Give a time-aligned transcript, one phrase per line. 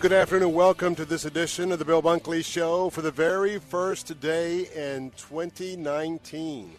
[0.00, 0.52] Good afternoon.
[0.52, 5.10] Welcome to this edition of the Bill Bunkley Show for the very first day in
[5.16, 6.76] 2019.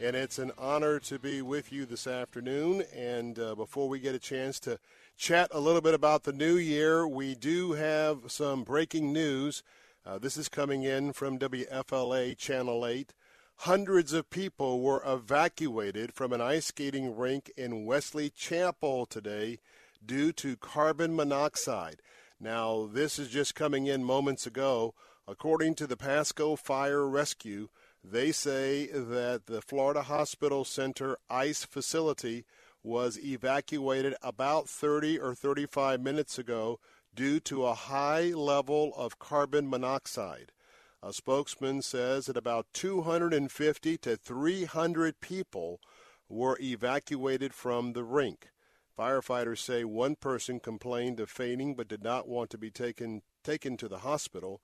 [0.00, 2.82] And it's an honor to be with you this afternoon.
[2.96, 4.78] And uh, before we get a chance to
[5.18, 9.62] chat a little bit about the new year, we do have some breaking news.
[10.06, 13.12] Uh, this is coming in from WFLA Channel 8.
[13.56, 19.58] Hundreds of people were evacuated from an ice skating rink in Wesley Chapel today
[20.06, 22.00] due to carbon monoxide.
[22.38, 24.94] Now, this is just coming in moments ago.
[25.26, 27.68] According to the Pasco Fire Rescue,
[28.04, 32.44] they say that the Florida Hospital Center ICE facility
[32.82, 36.78] was evacuated about 30 or 35 minutes ago
[37.14, 40.52] due to a high level of carbon monoxide.
[41.02, 45.80] A spokesman says that about 250 to 300 people
[46.28, 48.50] were evacuated from the rink.
[48.98, 53.76] Firefighters say one person complained of fainting but did not want to be taken taken
[53.76, 54.60] to the hospital.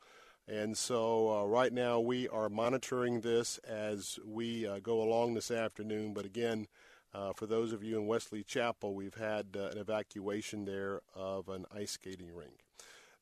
[0.48, 5.50] And so uh, right now we are monitoring this as we uh, go along this
[5.50, 6.15] afternoon.
[6.15, 6.66] But again,
[7.15, 11.48] uh, for those of you in Wesley Chapel, we've had uh, an evacuation there of
[11.48, 12.65] an ice skating rink.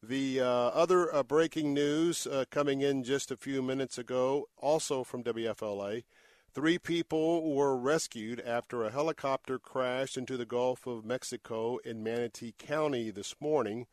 [0.03, 5.23] The uh, other uh, breaking news coming in just a few minutes ago, also from
[5.23, 6.05] WFLA.
[6.53, 12.55] Three people were rescued after a helicopter crashed into the Gulf of Mexico in Manatee
[12.59, 13.87] County this morning.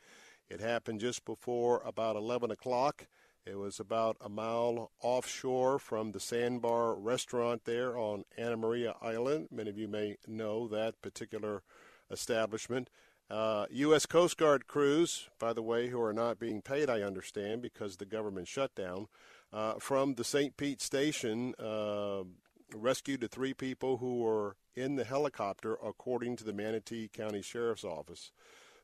[0.50, 3.06] It happened just before about 11 o'clock.
[3.46, 9.50] It was about a mile offshore from the Sandbar restaurant there on Anna Maria Island.
[9.52, 11.62] Many of you may know that particular
[12.10, 12.90] establishment.
[13.30, 14.08] Uh, U.S.
[14.08, 18.06] Coast Guard crews, by the way, who are not being paid, I understand, because the
[18.06, 19.10] government shutdown,
[19.54, 20.58] uh, from the St.
[20.58, 22.24] Pete station uh,
[22.74, 27.84] rescued the three people who were in the helicopter, according to the Manatee County Sheriff's
[27.84, 28.32] Office.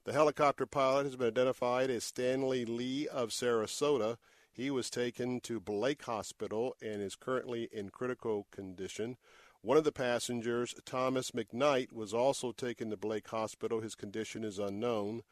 [0.05, 4.17] The helicopter pilot has been identified as Stanley Lee of Sarasota.
[4.51, 9.17] He was taken to Blake Hospital and is currently in critical condition.
[9.61, 13.79] One of the passengers, Thomas McKnight, was also taken to Blake Hospital.
[13.79, 15.23] His condition is unknown.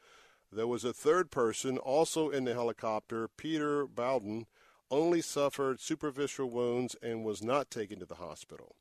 [0.50, 4.46] There was a third person also in the helicopter, Peter Bowden
[4.92, 8.76] only suffered superficial wounds and was not taken to the hospital.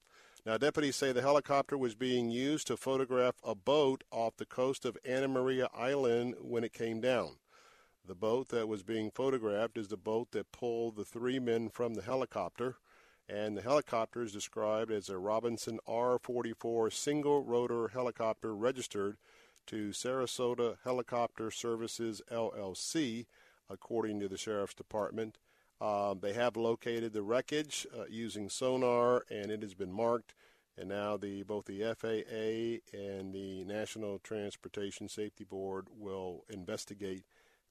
[0.46, 4.84] Now, deputies say the helicopter was being used to photograph a boat off the coast
[4.84, 7.38] of Anna Maria Island when it came down.
[8.06, 11.94] The boat that was being photographed is the boat that pulled the three men from
[11.94, 12.76] the helicopter,
[13.30, 19.16] and the helicopter is described as a Robinson R 44 single rotor helicopter registered
[19.68, 23.28] to Sarasota Helicopter Services LLC,
[23.70, 25.38] according to the Sheriff's Department.
[25.82, 30.36] Um, they have located the wreckage uh, using sonar, and it has been marked.
[30.78, 37.24] And now the both the FAA and the National Transportation Safety Board will investigate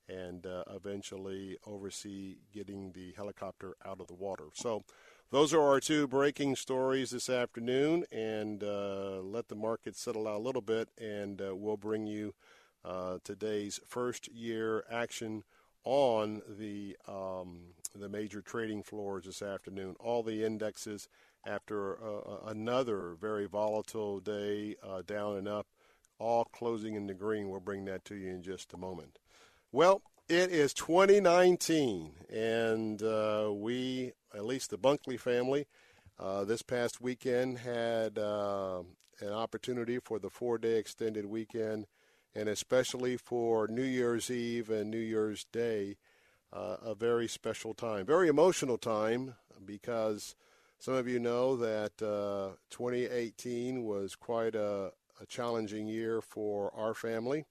[0.09, 4.47] and uh, eventually oversee getting the helicopter out of the water.
[4.55, 4.85] So,
[5.31, 10.39] those are our two breaking stories this afternoon, and uh, let the market settle out
[10.39, 12.35] a little bit, and uh, we'll bring you
[12.85, 15.45] uh, today's first year action
[15.85, 17.61] on the um,
[17.95, 19.97] the major trading floors this afternoon.
[19.99, 21.09] All the indexes
[21.47, 25.67] after uh, another very volatile day, uh, down and up.
[26.19, 27.49] all closing in the green.
[27.49, 29.19] We'll bring that to you in just a moment.
[29.73, 35.67] Well, it is 2019, and uh, we, at least the Bunkley family,
[36.19, 38.83] uh, this past weekend had uh,
[39.21, 41.87] an opportunity for the four-day extended weekend,
[42.35, 45.97] and especially for New Year's Eve and New Year's Day,
[46.53, 49.35] uh, a very special time, very emotional time
[49.65, 50.35] because
[50.79, 56.95] some of you know that uh, 2018 was quite a, a, challenging year for our
[56.95, 57.45] family.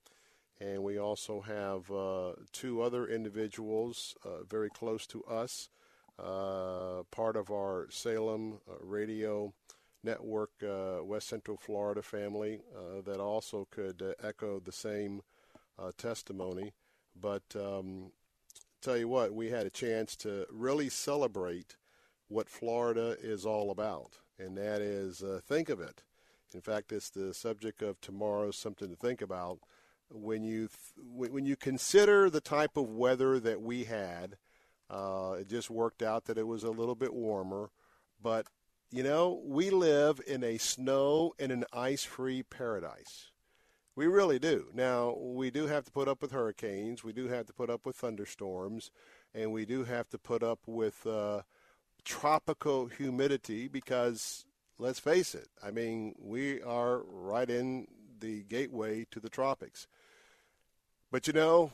[0.60, 5.70] And we also have uh, two other individuals uh, very close to us,
[6.18, 9.54] uh, part of our Salem uh, radio
[10.02, 12.60] network, uh, West Central Florida family,
[13.04, 15.22] that also could echo the same
[15.96, 16.72] testimony.
[17.20, 18.12] But um,
[18.80, 21.76] tell you what, we had a chance to really celebrate
[22.28, 26.02] what Florida is all about, and that is uh, think of it.
[26.54, 29.58] In fact, it's the subject of tomorrow's something to think about.
[30.10, 34.36] When you th- when you consider the type of weather that we had,
[34.88, 37.70] uh, it just worked out that it was a little bit warmer,
[38.20, 38.46] but
[38.90, 43.30] you know we live in a snow and an ice-free paradise.
[43.96, 44.68] We really do.
[44.72, 47.04] Now, we do have to put up with hurricanes.
[47.04, 48.90] We do have to put up with thunderstorms.
[49.34, 51.42] And we do have to put up with uh,
[52.04, 54.44] tropical humidity because,
[54.78, 57.88] let's face it, I mean, we are right in
[58.20, 59.86] the gateway to the tropics.
[61.10, 61.72] But you know,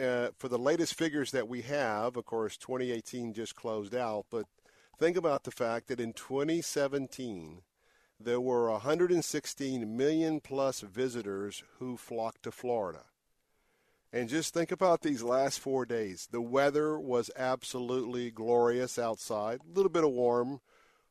[0.00, 4.46] uh, for the latest figures that we have, of course, 2018 just closed out, but
[5.02, 7.62] think about the fact that in 2017,
[8.20, 13.06] there were 116 million plus visitors who flocked to Florida.
[14.12, 16.28] And just think about these last four days.
[16.30, 19.58] The weather was absolutely glorious outside.
[19.64, 20.60] A little bit of warm,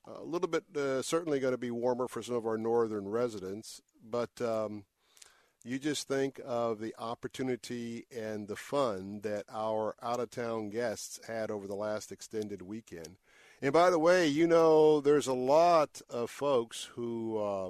[0.05, 3.81] a little bit uh, certainly going to be warmer for some of our northern residents.
[4.09, 4.85] But um,
[5.65, 11.19] you just think of the opportunity and the fun that our out of town guests
[11.27, 13.17] had over the last extended weekend.
[13.63, 17.69] And by the way, you know, there's a lot of folks who, uh,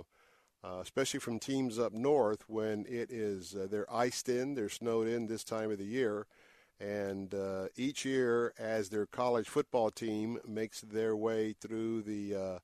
[0.63, 5.07] uh, especially from teams up north, when it is uh, they're iced in, they're snowed
[5.07, 6.27] in this time of the year,
[6.79, 12.59] and uh, each year as their college football team makes their way through the uh,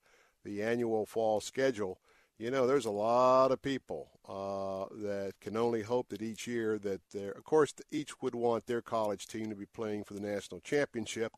[0.45, 1.99] the annual fall schedule,
[2.37, 6.79] you know, there's a lot of people uh, that can only hope that each year
[6.79, 10.21] that they're, of course, each would want their college team to be playing for the
[10.21, 11.33] national championship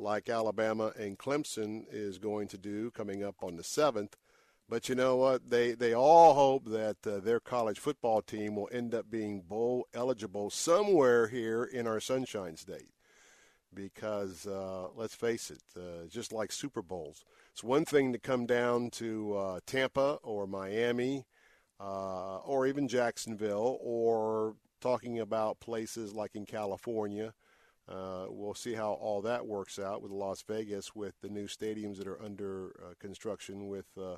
[0.00, 4.12] like Alabama and Clemson is going to do coming up on the 7th.
[4.68, 5.50] But you know what?
[5.50, 9.88] They they all hope that uh, their college football team will end up being bowl
[9.92, 12.90] eligible somewhere here in our Sunshine State.
[13.74, 18.46] Because uh, let's face it, uh, just like Super Bowls, it's one thing to come
[18.46, 21.26] down to uh, Tampa or Miami
[21.80, 27.32] uh, or even Jacksonville or talking about places like in California
[27.90, 31.98] uh, we'll see how all that works out with Las Vegas, with the new stadiums
[31.98, 34.16] that are under uh, construction, with uh,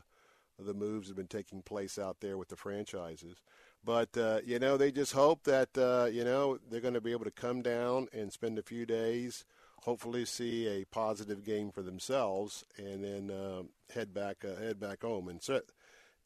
[0.59, 3.41] the moves that have been taking place out there with the franchises.
[3.83, 7.13] But uh, you know, they just hope that uh, you know they're going to be
[7.13, 9.45] able to come down and spend a few days,
[9.81, 13.63] hopefully see a positive game for themselves, and then uh,
[13.95, 15.29] head back head back home.
[15.29, 15.63] And so,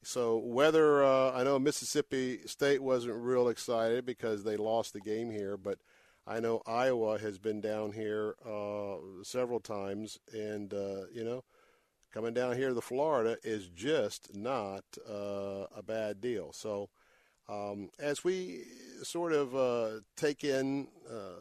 [0.02, 5.56] so whether I know Mississippi State wasn't real excited because they lost the game here,
[5.56, 5.78] but
[6.26, 11.44] I know Iowa has been down here uh, several times, and uh, you know,
[12.12, 16.52] coming down here to Florida is just not uh, a bad deal.
[16.52, 16.88] So,
[17.48, 18.64] um, as we
[19.04, 21.38] sort of uh, take in uh,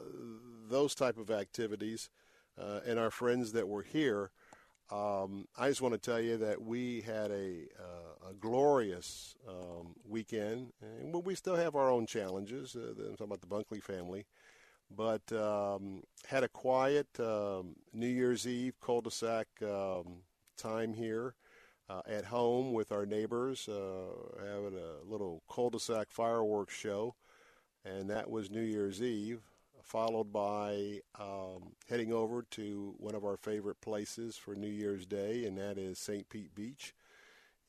[0.70, 2.10] those type of activities
[2.62, 4.30] uh, and our friends that were here,
[4.92, 7.63] um, I just want to tell you that we had a,
[8.30, 12.75] a glorious um, weekend, and we still have our own challenges.
[12.75, 14.27] I'm talking about the Bunkley family
[14.89, 20.24] but um, had a quiet um, New Year's Eve cul-de-sac um,
[20.58, 21.36] time here
[21.89, 27.15] uh, at home with our neighbors, uh, having a little cul-de-sac fireworks show,
[27.84, 29.42] and that was New Year's Eve.
[29.84, 35.46] Followed by um, heading over to one of our favorite places for New Year's Day,
[35.46, 36.27] and that is St.
[36.27, 36.96] Pete Beach.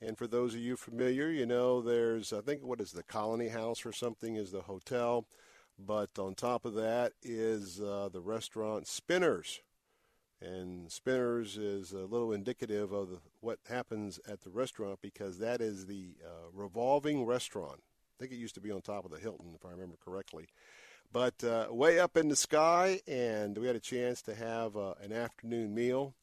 [0.01, 3.49] And for those of you familiar, you know there's I think what is the Colony
[3.49, 5.27] House or something is the hotel.
[5.79, 9.61] But on top of that is uh, the restaurant Spinners.
[10.41, 15.61] And Spinners is a little indicative of the, what happens at the restaurant because that
[15.61, 17.81] is the uh, revolving restaurant.
[17.83, 20.49] I think it used to be on top of the Hilton, if I remember correctly.
[21.13, 24.95] But uh, way up in the sky, and we had a chance to have uh,
[25.03, 26.15] an afternoon meal.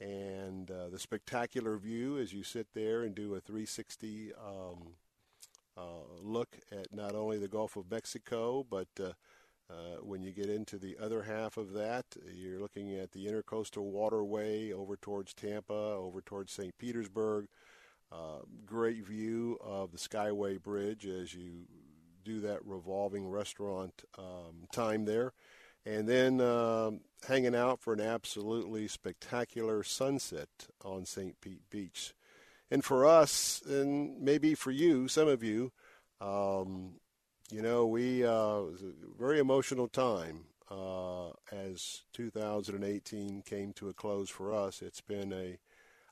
[0.00, 4.94] And uh, the spectacular view as you sit there and do a 360 um,
[6.20, 9.12] look at not only the Gulf of Mexico, but uh,
[9.70, 13.84] uh, when you get into the other half of that, you're looking at the intercoastal
[13.84, 16.76] waterway over towards Tampa, over towards St.
[16.78, 17.46] Petersburg.
[18.10, 21.66] Uh, great view of the Skyway Bridge as you
[22.24, 25.32] do that revolving restaurant um, time there.
[25.86, 30.48] And then um, hanging out for an absolutely spectacular sunset
[30.84, 31.40] on St.
[31.40, 32.14] Pete Beach.
[32.72, 35.72] And for us, and maybe for you, some of you,
[36.22, 36.92] um,
[37.50, 43.90] you know, we uh, it was a very emotional time uh, as 2018 came to
[43.90, 44.80] a close for us.
[44.80, 45.58] It's been a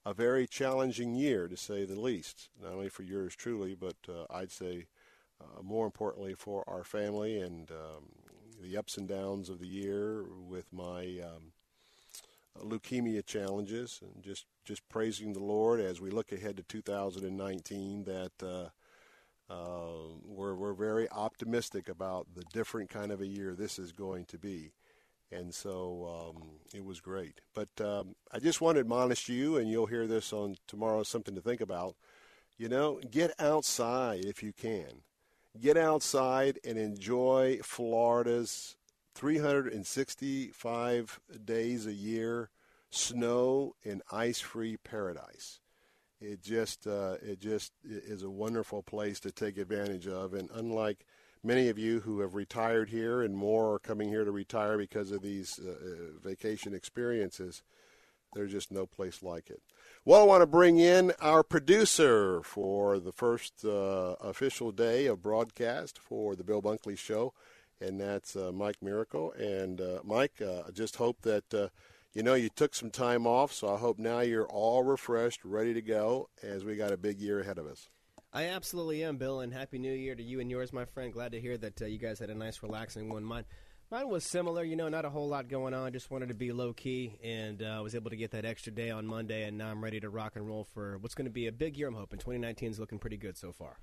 [0.04, 2.50] a very challenging year, to say the least.
[2.62, 4.84] Not only for yours truly, but uh, I'd say
[5.40, 8.04] uh, more importantly for our family and um,
[8.62, 11.52] the ups and downs of the year with my um,
[12.58, 18.32] leukemia challenges, and just just praising the Lord as we look ahead to 2019 that.
[18.42, 18.68] Uh,
[19.50, 24.24] uh, we're, we're very optimistic about the different kind of a year this is going
[24.26, 24.70] to be.
[25.32, 27.40] And so um, it was great.
[27.54, 31.34] But um, I just want to admonish you, and you'll hear this on tomorrow, something
[31.34, 31.96] to think about.
[32.58, 35.02] You know, get outside if you can.
[35.60, 38.76] Get outside and enjoy Florida's
[39.20, 42.50] 365 days a year
[42.90, 45.60] snow and ice-free paradise
[46.20, 50.34] it just uh, it just is a wonderful place to take advantage of.
[50.34, 51.06] And unlike
[51.42, 55.10] many of you who have retired here, and more are coming here to retire because
[55.10, 57.62] of these uh, uh, vacation experiences,
[58.34, 59.62] there's just no place like it.
[60.04, 65.22] Well, I want to bring in our producer for the first uh, official day of
[65.22, 67.32] broadcast for the Bill Bunkley Show,
[67.80, 69.32] and that's uh, Mike Miracle.
[69.32, 71.70] And uh, Mike, I just hope that
[72.12, 75.72] you know, you took some time off, so I hope now you're all refreshed, ready
[75.74, 77.88] to go as we got a big year ahead of us.
[78.32, 81.12] I absolutely am, Bill, and Happy New Year to you and yours, my friend.
[81.12, 83.24] Glad to hear that uh, you guys had a nice, relaxing one.
[83.24, 83.44] Mine,
[83.90, 85.92] mine was similar, you know, not a whole lot going on.
[85.92, 88.90] Just wanted to be low key, and uh, was able to get that extra day
[88.90, 91.46] on Monday, and now I'm ready to rock and roll for what's going to be
[91.46, 92.18] a big year, I'm hoping.
[92.18, 93.78] 2019 is looking pretty good so far.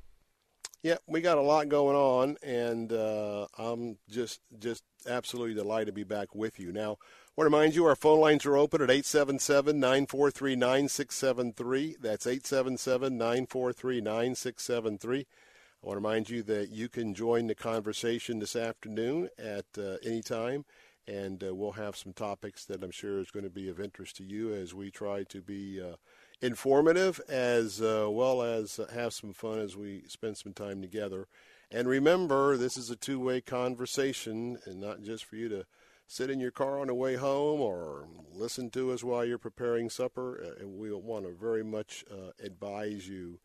[0.84, 5.92] Yeah, we got a lot going on, and uh, I'm just just absolutely delighted to
[5.92, 6.72] be back with you.
[6.72, 11.96] Now, I want to remind you our phone lines are open at 877 943 9673.
[12.00, 15.20] That's 877 943 9673.
[15.20, 19.98] I want to remind you that you can join the conversation this afternoon at uh,
[20.04, 20.66] any time,
[21.08, 24.18] and uh, we'll have some topics that I'm sure is going to be of interest
[24.18, 25.96] to you as we try to be uh,
[26.42, 31.28] informative as uh, well as have some fun as we spend some time together.
[31.72, 35.66] And remember, this is a two way conversation and not just for you to
[36.08, 39.90] sit in your car on the way home or listen to us while you're preparing
[39.90, 40.42] supper.
[40.42, 43.40] Uh, and we want to very much uh, advise you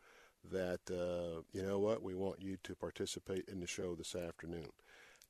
[0.51, 4.69] that, uh, you know what, we want you to participate in the show this afternoon.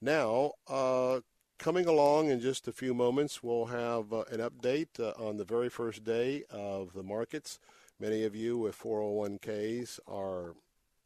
[0.00, 1.20] Now, uh,
[1.58, 5.44] coming along in just a few moments, we'll have uh, an update uh, on the
[5.44, 7.58] very first day of the markets.
[8.00, 10.54] Many of you with 401ks are,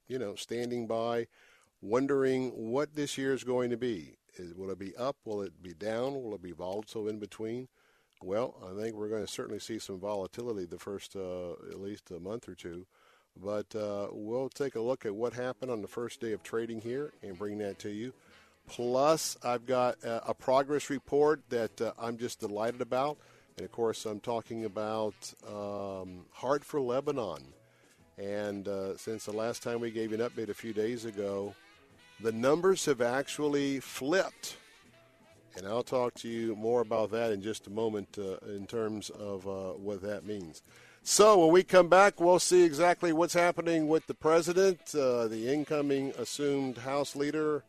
[0.09, 1.27] you know, standing by,
[1.83, 4.17] wondering what this year is going to be.
[4.37, 5.17] Is, will it be up?
[5.25, 6.15] Will it be down?
[6.15, 7.69] Will it be volatile in between?
[8.23, 12.11] Well, I think we're going to certainly see some volatility the first uh, at least
[12.11, 12.87] a month or two.
[13.39, 16.81] But uh, we'll take a look at what happened on the first day of trading
[16.81, 18.15] here and bring that to you.
[18.67, 23.19] Plus, I've got a, a progress report that uh, I'm just delighted about.
[23.57, 25.15] And of course, I'm talking about
[25.49, 27.43] um, Heart for Lebanon.
[28.19, 31.55] And uh, since the last time we gave an update a few days ago,
[32.21, 34.57] the numbers have actually flipped.
[35.57, 39.11] And I'll talk to you more about that in just a moment uh, in terms
[39.11, 40.63] of uh, what that means.
[41.03, 45.51] So when we come back, we'll see exactly what's happening with the president, uh, the
[45.51, 47.63] incoming assumed House leader,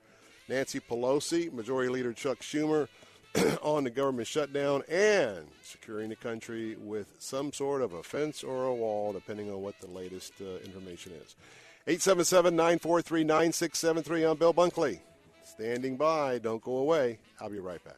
[0.48, 2.88] Nancy Pelosi, Majority Leader Chuck Schumer
[3.62, 8.66] on the government shutdown and securing the country with some sort of a fence or
[8.66, 11.36] a wall, depending on what the latest uh, information is.
[11.88, 15.00] 877 943 9673 on Bill Bunkley.
[15.44, 16.38] Standing by.
[16.40, 17.20] Don't go away.
[17.40, 17.98] I'll be right back.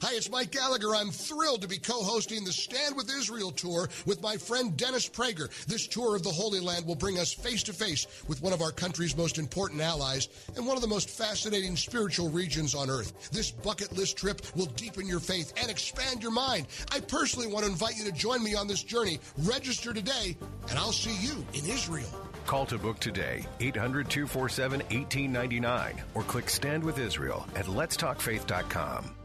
[0.00, 0.94] Hi, it's Mike Gallagher.
[0.94, 5.08] I'm thrilled to be co hosting the Stand with Israel tour with my friend Dennis
[5.08, 5.48] Prager.
[5.66, 8.62] This tour of the Holy Land will bring us face to face with one of
[8.62, 13.30] our country's most important allies and one of the most fascinating spiritual regions on earth.
[13.30, 16.68] This bucket list trip will deepen your faith and expand your mind.
[16.92, 19.18] I personally want to invite you to join me on this journey.
[19.38, 20.36] Register today,
[20.70, 22.08] and I'll see you in Israel.
[22.46, 29.17] Call to book today, 800 247 1899, or click Stand with Israel at letstalkfaith.com.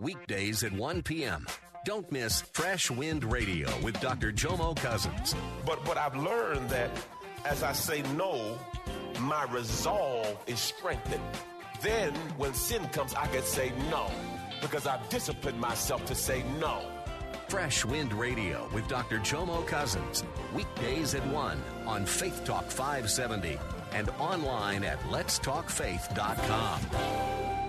[0.00, 1.44] Weekdays at 1 p.m.
[1.84, 4.30] Don't miss Fresh Wind Radio with Dr.
[4.30, 5.34] Jomo Cousins.
[5.66, 6.90] But what I've learned that
[7.44, 8.56] as I say no,
[9.20, 11.22] my resolve is strengthened.
[11.82, 14.08] Then when sin comes, I can say no
[14.60, 16.80] because I've disciplined myself to say no.
[17.48, 19.18] Fresh Wind Radio with Dr.
[19.18, 20.22] Jomo Cousins.
[20.54, 23.58] Weekdays at 1 on Faith Talk 570
[23.92, 27.67] and online at letstalkfaith.com.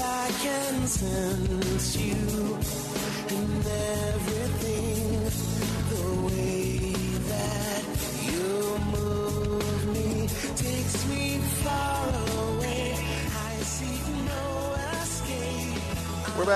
[0.00, 2.27] I can sense you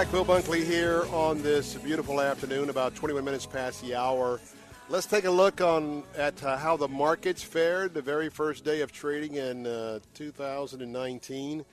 [0.03, 4.41] back, Bill Bunkley here on this beautiful afternoon, about 21 minutes past the hour.
[4.89, 8.81] Let's take a look on at uh, how the markets fared the very first day
[8.81, 11.65] of trading in uh, 2019.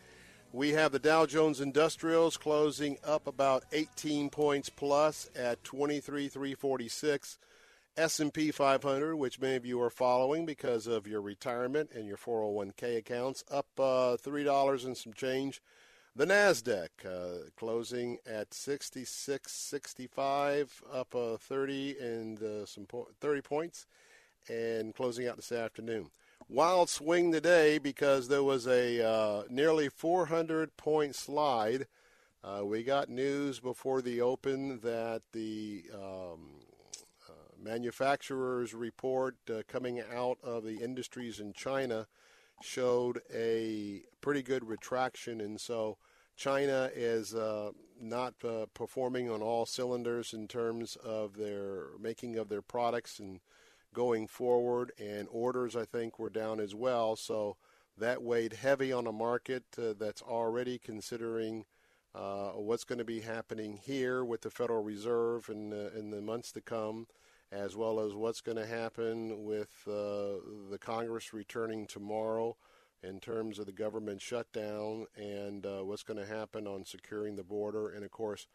[0.54, 7.40] We have the Dow Jones Industrials closing up about 18 points plus at 23,346.
[7.98, 12.98] S&P 500, which many of you are following because of your retirement and your 401k
[12.98, 15.64] accounts, up uh, three dollars and some change.
[16.16, 23.86] The Nasdaq uh, closing at 66.65, up uh, 30 and uh, some po- 30 points,
[24.50, 26.10] and closing out this afternoon.
[26.50, 31.86] Wild swing today because there was a uh, nearly 400 point slide.
[32.44, 36.40] Uh, we got news before the open that the um,
[37.30, 39.36] uh, manufacturers report
[39.68, 42.08] coming out of the industries in China
[42.62, 45.98] showed a pretty good retraction, and so
[46.36, 52.48] China is uh, not uh, performing on all cylinders in terms of their making of
[52.50, 53.42] their products and
[53.94, 54.92] going forward.
[54.98, 57.16] And orders, I think, were down as well.
[57.16, 57.58] So
[57.98, 61.66] that weighed heavy on a market uh, that's already considering
[62.16, 66.52] uh, what's going to be happening here with the Federal Reserve in in the months
[66.54, 67.08] to come,
[67.52, 72.56] as well as what's going to happen with uh, the Congress returning tomorrow
[73.02, 77.44] in terms of the government shutdown and uh, what's going to happen on securing the
[77.44, 78.48] border, and of course,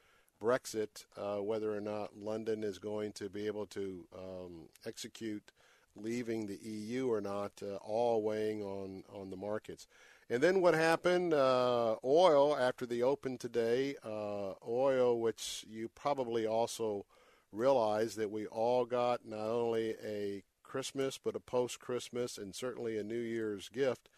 [0.42, 5.52] Brexit, uh, whether or not London is going to be able to um, execute
[5.96, 9.86] leaving the EU or not, uh, all weighing on, on the markets.
[10.28, 11.34] And then what happened?
[11.34, 17.06] Uh, oil after the open today, uh, oil, which you probably also
[17.54, 22.98] realize that we all got not only a Christmas but a post Christmas and certainly
[22.98, 24.08] a New Year's gift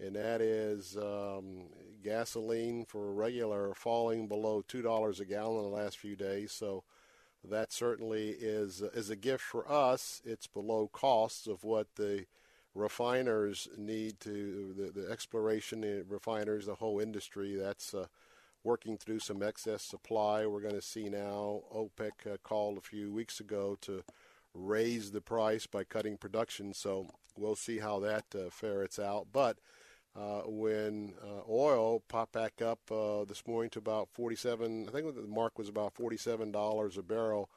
[0.00, 1.66] and that is um,
[2.02, 6.52] gasoline for regular falling below two dollars a gallon in the last few days.
[6.52, 6.84] So
[7.44, 10.22] that certainly is is a gift for us.
[10.24, 12.26] It's below costs of what the
[12.74, 17.56] refiners need to the, the exploration the refiners, the whole industry.
[17.56, 18.06] That's uh,
[18.64, 20.46] working through some excess supply.
[20.46, 24.02] We're going to see now OPEC uh, called a few weeks ago to
[24.54, 26.74] raise the price by cutting production.
[26.74, 29.58] So we'll see how that uh, ferrets out, but
[30.16, 34.88] uh, when uh, oil popped back up uh, this morning to about 47.
[34.88, 37.48] I think the mark was about 47 dollars a barrel.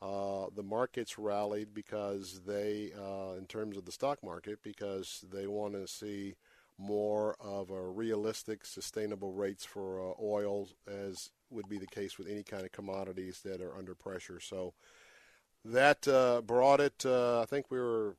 [0.00, 2.92] Uh, the markets rallied because they,
[3.36, 6.36] in terms of the stock market, because they want to see
[6.78, 12.28] more of a realistic, sustainable rates for uh, oil, as would be the case with
[12.28, 14.40] any kind of commodities that are under pressure.
[14.40, 14.74] So
[15.64, 17.04] that uh, brought it.
[17.04, 18.16] Uh, I think we were,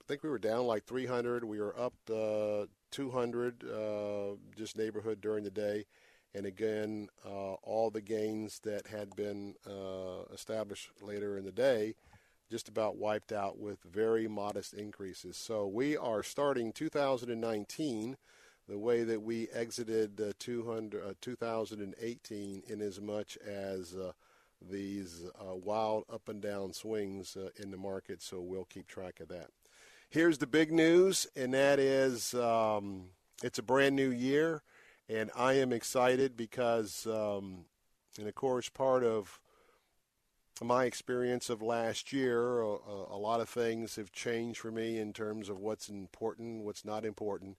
[0.00, 1.44] I think we were down like 300.
[1.44, 5.86] We were up uh, 200, uh, just neighborhood during the day,
[6.34, 9.54] and again, uh, all the gains that had been
[10.32, 11.94] established later in the day,
[12.50, 15.36] just about wiped out with very modest increases.
[15.36, 18.16] So we are starting 2019
[18.68, 24.12] the way that we exited uh, 200, uh, 2018 in as much as uh,
[24.60, 29.20] these uh, wild up and down swings uh, in the market, so we'll keep track
[29.20, 29.48] of that.
[30.08, 33.10] Here's the big news, and that is um,
[33.42, 34.62] it's a brand new year,
[35.08, 37.66] and I am excited because, um,
[38.18, 39.40] and of course, part of
[40.62, 42.76] my experience of last year, a,
[43.10, 47.04] a lot of things have changed for me in terms of what's important, what's not
[47.04, 47.58] important.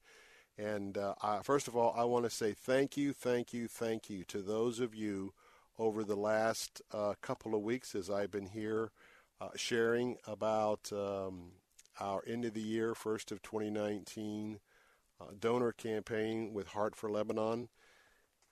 [0.57, 4.09] And uh, I, first of all, I want to say thank you, thank you, thank
[4.09, 5.33] you to those of you
[5.77, 8.91] over the last uh, couple of weeks as I've been here
[9.39, 11.51] uh, sharing about um,
[11.99, 14.59] our end of the year, first of 2019
[15.19, 17.69] uh, donor campaign with Heart for Lebanon.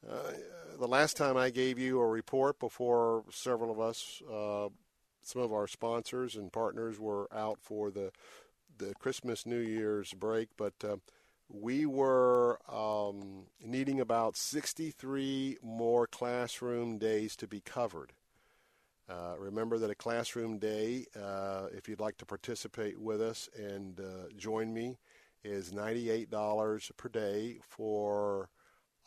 [0.09, 0.31] Uh,
[0.79, 4.69] the last time I gave you a report before several of us, uh,
[5.21, 8.11] some of our sponsors and partners were out for the
[8.77, 10.73] the Christmas New Year's break, but
[11.49, 18.13] we were um, needing about 63 more classroom days to be covered.
[19.07, 23.99] Uh, remember that a classroom day, uh, if you'd like to participate with us and
[23.99, 24.97] uh, join me,
[25.43, 28.49] is $98 per day for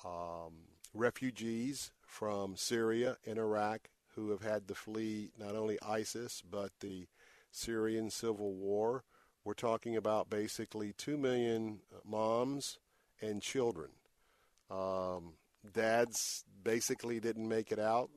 [0.04, 0.52] um,
[0.94, 7.06] refugees from Syria and Iraq who have had to flee not only ISIS but the
[7.50, 9.04] Syrian civil war.
[9.44, 12.78] We're talking about basically 2 million moms
[13.20, 13.90] and children.
[14.70, 15.34] Um,
[15.72, 18.10] dads basically didn't make it out.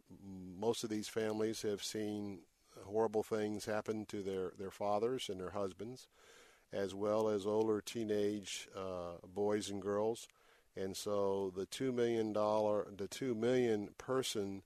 [0.60, 2.40] Most of these families have seen
[2.86, 6.08] horrible things happen to their, their fathers and their husbands,
[6.74, 10.28] as well as older teenage uh, boys and girls.
[10.76, 14.64] And so the two million dollar, the two million person,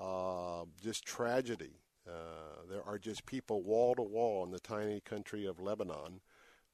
[0.00, 5.46] uh, just tragedy uh, there are just people wall to wall in the tiny country
[5.46, 6.20] of Lebanon,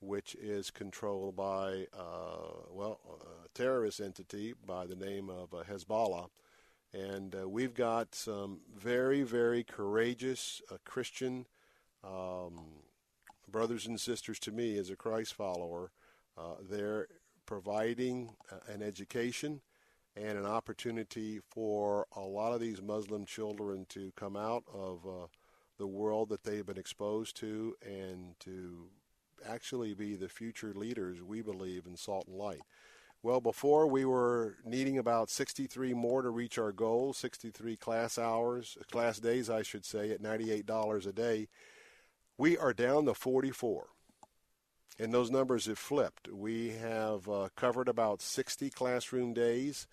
[0.00, 3.00] which is controlled by, uh, well,
[3.44, 6.28] a terrorist entity by the name of uh, Hezbollah.
[6.92, 11.46] And uh, we've got some very, very courageous uh, Christian
[12.02, 12.58] um,
[13.48, 15.92] brothers and sisters to me as a Christ follower.
[16.68, 17.06] they're
[17.50, 18.30] providing
[18.68, 19.60] an education
[20.14, 25.26] and an opportunity for a lot of these Muslim children to come out of uh,
[25.76, 28.86] the world that they've been exposed to and to
[29.44, 32.60] actually be the future leaders we believe in salt and light.
[33.20, 38.78] Well, before we were needing about 63 more to reach our goal, 63 class hours,
[38.92, 41.48] class days, I should say, at $98 a day.
[42.38, 43.88] We are down to 44.
[45.00, 46.28] And those numbers have flipped.
[46.28, 49.86] We have uh, covered about 60 classroom days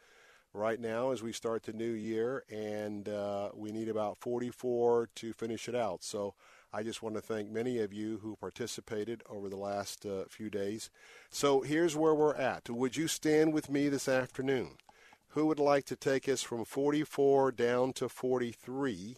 [0.53, 5.31] right now as we start the new year, and uh, we need about 44 to
[5.31, 6.03] finish it out.
[6.03, 6.33] So
[6.73, 10.49] I just want to thank many of you who participated over the last uh, few
[10.49, 10.89] days.
[11.29, 12.69] So here's where we're at.
[12.69, 14.71] Would you stand with me this afternoon?
[15.29, 19.17] Who would like to take us from 44 down to 43?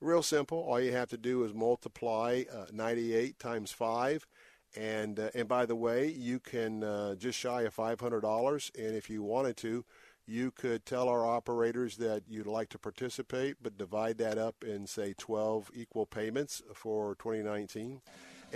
[0.00, 0.58] Real simple.
[0.58, 4.26] All you have to do is multiply uh, 98 times 5.
[4.76, 8.70] And, uh, and by the way, you can uh, just shy of $500.
[8.76, 9.84] And if you wanted to,
[10.26, 14.86] you could tell our operators that you'd like to participate, but divide that up in,
[14.86, 18.00] say, 12 equal payments for 2019.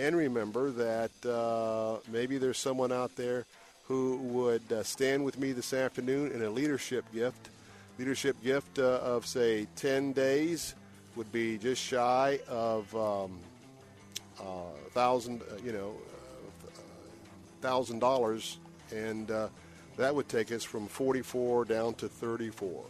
[0.01, 3.45] And remember that uh, maybe there's someone out there
[3.85, 7.51] who would uh, stand with me this afternoon in a leadership gift
[7.99, 10.75] leadership gift uh, of say 10 days
[11.17, 13.39] would be just shy of um,
[14.41, 15.93] uh, thousand, uh, you know,
[16.67, 16.71] uh,
[17.61, 18.57] thousand dollars,
[18.91, 19.27] and
[19.99, 22.85] that would take us from 44 down to 34.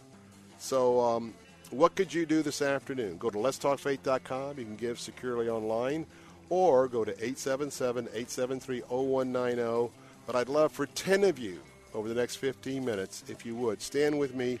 [0.59, 1.33] So, um,
[1.71, 3.17] what could you do this afternoon?
[3.17, 4.59] Go to letstalkfaith.com.
[4.59, 6.05] You can give securely online,
[6.51, 9.89] or go to 877 873 0190.
[10.27, 11.59] But I'd love for 10 of you
[11.93, 14.59] over the next 15 minutes, if you would, stand with me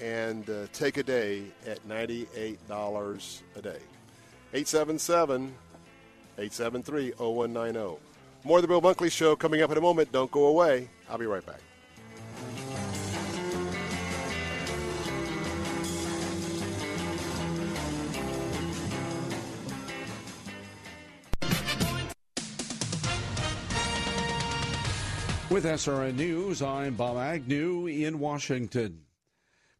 [0.00, 3.80] and uh, take a day at $98 a day.
[4.52, 5.54] 877
[6.38, 7.98] 873 0190.
[8.44, 10.12] More of the Bill Bunkley Show coming up in a moment.
[10.12, 10.88] Don't go away.
[11.08, 11.60] I'll be right back.
[25.50, 29.00] With SRN News, I'm Bob Agnew in Washington.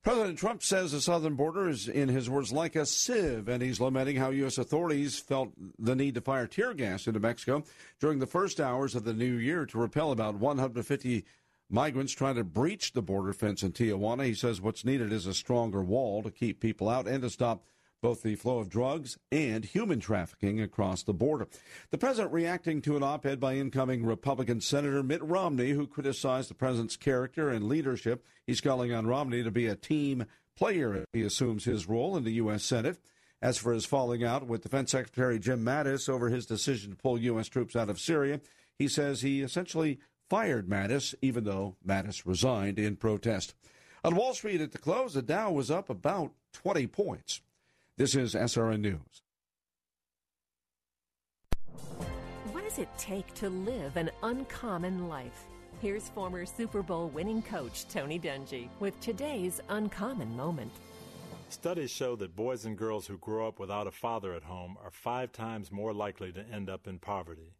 [0.02, 3.80] President Trump says the southern border is, in his words, like a sieve, and he's
[3.80, 4.58] lamenting how U.S.
[4.58, 7.62] authorities felt the need to fire tear gas into Mexico
[8.00, 11.24] during the first hours of the new year to repel about 150
[11.70, 14.24] migrants trying to breach the border fence in Tijuana.
[14.24, 17.62] He says what's needed is a stronger wall to keep people out and to stop
[18.00, 21.48] both the flow of drugs and human trafficking across the border.
[21.90, 26.50] The president reacting to an op ed by incoming Republican Senator Mitt Romney, who criticized
[26.50, 28.24] the president's character and leadership.
[28.46, 32.32] He's calling on Romney to be a team player he assumes his role in the
[32.32, 32.62] U.S.
[32.62, 32.98] Senate.
[33.42, 37.18] As for his falling out with Defense Secretary Jim Mattis over his decision to pull
[37.18, 37.48] U.S.
[37.48, 38.40] troops out of Syria,
[38.78, 43.54] he says he essentially fired Mattis, even though Mattis resigned in protest.
[44.04, 47.40] On Wall Street at the close, the Dow was up about 20 points.
[48.00, 49.22] This is SRN News.
[52.50, 55.44] What does it take to live an uncommon life?
[55.82, 60.72] Here's former Super Bowl winning coach Tony Dungy with today's uncommon moment.
[61.50, 64.90] Studies show that boys and girls who grow up without a father at home are
[64.90, 67.52] five times more likely to end up in poverty.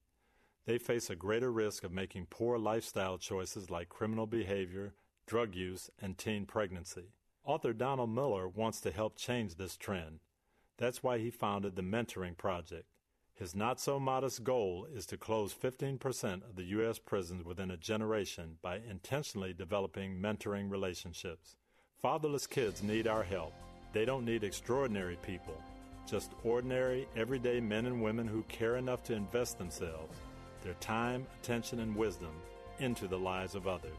[0.64, 4.94] They face a greater risk of making poor lifestyle choices like criminal behavior,
[5.26, 7.12] drug use, and teen pregnancy.
[7.44, 10.20] Author Donald Miller wants to help change this trend.
[10.81, 12.87] That's why he founded the Mentoring Project.
[13.35, 16.99] His not so modest goal is to close 15% of the U.S.
[16.99, 21.57] prisons within a generation by intentionally developing mentoring relationships.
[22.01, 23.53] Fatherless kids need our help.
[23.93, 25.62] They don't need extraordinary people,
[26.09, 30.19] just ordinary, everyday men and women who care enough to invest themselves,
[30.62, 32.33] their time, attention, and wisdom
[32.79, 33.99] into the lives of others.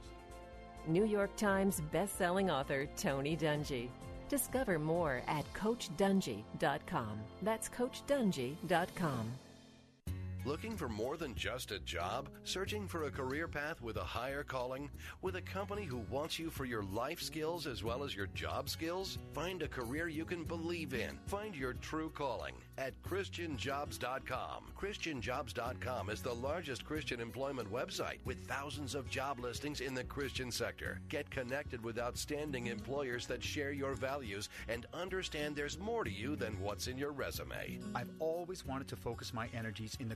[0.88, 3.90] New York Times best-selling author Tony Dungy.
[4.32, 7.20] Discover more at CoachDungy.com.
[7.42, 9.32] That's CoachDungy.com.
[10.44, 12.28] Looking for more than just a job?
[12.46, 14.90] Searching for a career path with a higher calling?
[15.22, 18.68] With a company who wants you for your life skills as well as your job
[18.68, 19.20] skills?
[19.34, 21.20] Find a career you can believe in.
[21.28, 24.64] Find your true calling at ChristianJobs.com.
[24.76, 30.52] ChristianJobs.com is the largest Christian employment website with thousands of job listings in the Christian
[30.52, 31.02] sector.
[31.08, 36.36] Get connected with outstanding employers that share your values and understand there's more to you
[36.36, 37.80] than what's in your resume.
[37.94, 40.16] I've always wanted to focus my energies in the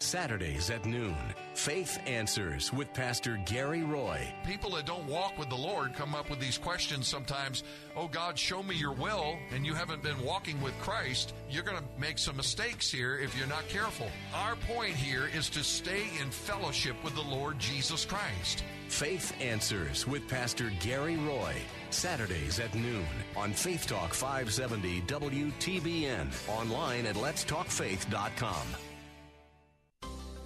[0.00, 1.16] Saturdays at noon,
[1.54, 4.32] Faith Answers with Pastor Gary Roy.
[4.46, 7.64] People that don't walk with the Lord come up with these questions sometimes.
[7.96, 11.34] Oh, God, show me your will, and you haven't been walking with Christ.
[11.50, 14.08] You're going to make some mistakes here if you're not careful.
[14.32, 18.62] Our point here is to stay in fellowship with the Lord Jesus Christ.
[18.86, 21.56] Faith Answers with Pastor Gary Roy.
[21.90, 23.04] Saturdays at noon
[23.36, 26.28] on Faith Talk 570 WTBN.
[26.48, 28.87] Online at letstalkfaith.com.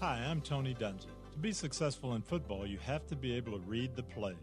[0.03, 1.07] Hi, I'm Tony Dungy.
[1.31, 4.35] To be successful in football, you have to be able to read the plays.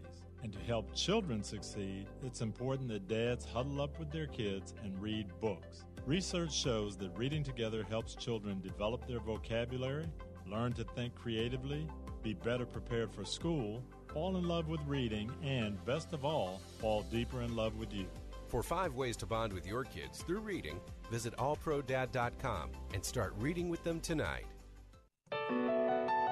[0.42, 4.98] And to help children succeed, it's important that dads huddle up with their kids and
[5.02, 5.84] read books.
[6.06, 10.06] Research shows that reading together helps children develop their vocabulary,
[10.48, 11.86] learn to think creatively,
[12.24, 17.02] be better prepared for school, fall in love with reading, and, best of all, fall
[17.12, 18.08] deeper in love with you.
[18.48, 20.80] For five ways to bond with your kids through reading,
[21.12, 24.46] visit allprodad.com and start reading with them tonight.
[25.32, 26.29] うん。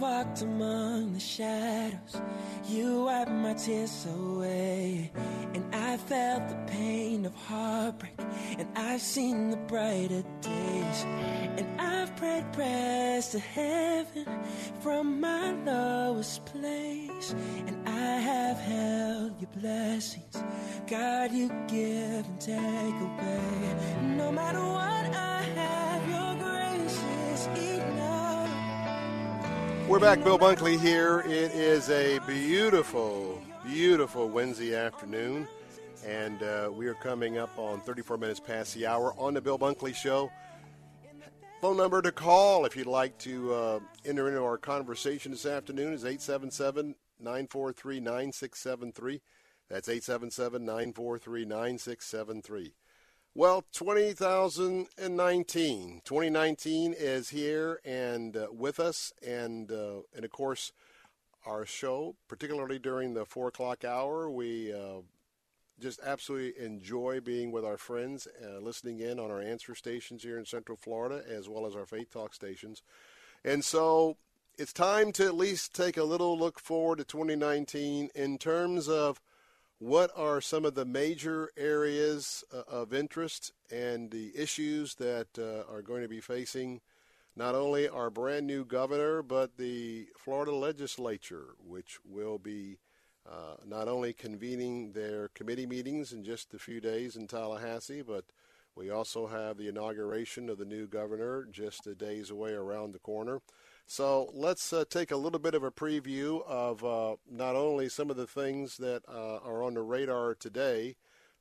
[0.00, 2.22] Walked among the shadows.
[2.66, 5.12] You wiped my tears away.
[5.54, 8.18] And I felt the pain of heartbreak.
[8.58, 11.04] And I've seen the brighter days.
[11.58, 14.26] And I've prayed prayers to heaven
[14.80, 17.34] from my lowest place.
[17.66, 20.42] And I have held your blessings.
[20.86, 23.76] God, you give and take away.
[24.16, 26.09] No matter what I have,
[29.90, 31.24] We're back, Bill Bunkley here.
[31.26, 35.48] It is a beautiful, beautiful Wednesday afternoon,
[36.06, 39.58] and uh, we are coming up on 34 minutes past the hour on the Bill
[39.58, 40.30] Bunkley Show.
[41.60, 45.92] Phone number to call if you'd like to uh, enter into our conversation this afternoon
[45.92, 49.20] is 877 943 9673.
[49.68, 52.74] That's 877 943 9673.
[53.40, 56.02] Well, 2019.
[56.04, 60.72] 2019 is here and uh, with us, and uh, and of course,
[61.46, 65.00] our show, particularly during the four o'clock hour, we uh,
[65.80, 70.38] just absolutely enjoy being with our friends, uh, listening in on our answer stations here
[70.38, 72.82] in Central Florida, as well as our Faith Talk stations,
[73.42, 74.18] and so.
[74.58, 79.18] It's time to at least take a little look forward to 2019 in terms of
[79.80, 85.72] what are some of the major areas uh, of interest and the issues that uh,
[85.72, 86.82] are going to be facing
[87.34, 92.76] not only our brand new governor, but the Florida legislature, which will be
[93.26, 98.26] uh, not only convening their committee meetings in just a few days in Tallahassee, but
[98.76, 102.98] we also have the inauguration of the new governor just a days away around the
[102.98, 103.40] corner.
[103.90, 108.08] So let's uh, take a little bit of a preview of uh, not only some
[108.08, 110.94] of the things that uh, are on the radar today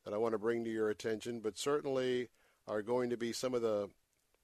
[0.03, 2.29] that I want to bring to your attention, but certainly
[2.67, 3.91] are going to be some of the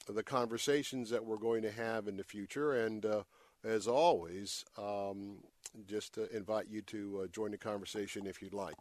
[0.08, 2.74] the conversations that we're going to have in the future.
[2.74, 3.24] And uh,
[3.63, 5.38] as always, um,
[5.88, 8.76] just invite you to uh, join the conversation if you'd like.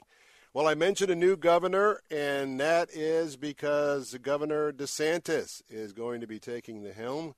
[0.53, 6.27] Well, I mentioned a new governor, and that is because Governor DeSantis is going to
[6.27, 7.35] be taking the helm.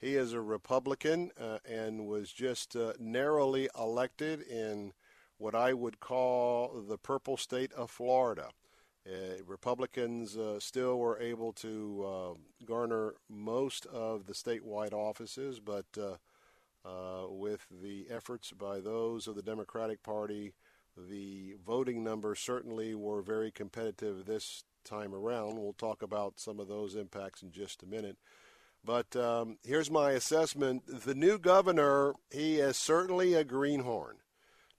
[0.00, 4.94] He is a Republican uh, and was just uh, narrowly elected in
[5.36, 8.48] what I would call the purple state of Florida.
[9.06, 15.86] Uh, Republicans uh, still were able to uh, garner most of the statewide offices, but
[15.96, 20.54] uh, with the efforts by those of the Democratic Party,
[20.96, 25.58] the voting numbers certainly were very competitive this time around.
[25.58, 28.16] We'll talk about some of those impacts in just a minute.
[28.84, 30.82] But um, here's my assessment.
[30.86, 34.16] The new governor, he is certainly a greenhorn.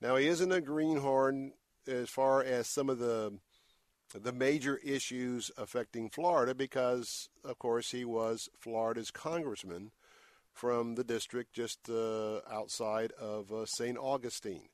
[0.01, 1.53] Now, he isn't a greenhorn
[1.87, 3.39] as far as some of the
[4.13, 9.91] the major issues affecting Florida because, of course, he was Florida's congressman
[10.53, 13.97] from the district just uh, outside of uh, St.
[13.97, 14.67] Augustine.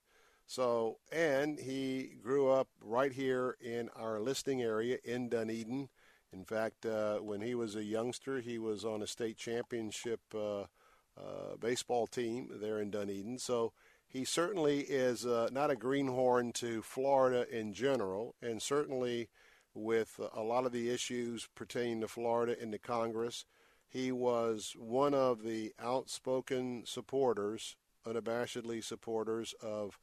[0.48, 5.90] So, and he grew up right here in our listing area in Dunedin.
[6.34, 10.62] In fact, uh, when he was a youngster, he was on a state championship uh,
[10.62, 13.40] uh, baseball team there in Dunedin.
[13.40, 13.74] So
[14.08, 19.30] he certainly is uh, not a greenhorn to Florida in general, and certainly
[19.74, 23.46] with a lot of the issues pertaining to Florida in the Congress.
[23.88, 29.98] He was one of the outspoken supporters, unabashedly supporters of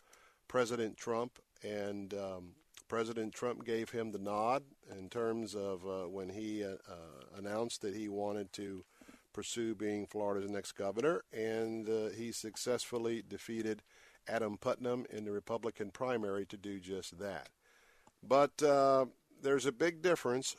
[0.49, 2.53] President Trump, and um,
[2.88, 4.62] President Trump gave him the nod
[4.99, 8.85] in terms of uh, when he uh, uh, announced that he wanted to
[9.33, 13.83] pursue being Florida's next governor, and uh, he successfully defeated
[14.29, 17.49] Adam Putnam in the Republican primary to do just that.
[18.23, 19.07] But uh,
[19.42, 20.57] there's a big difference.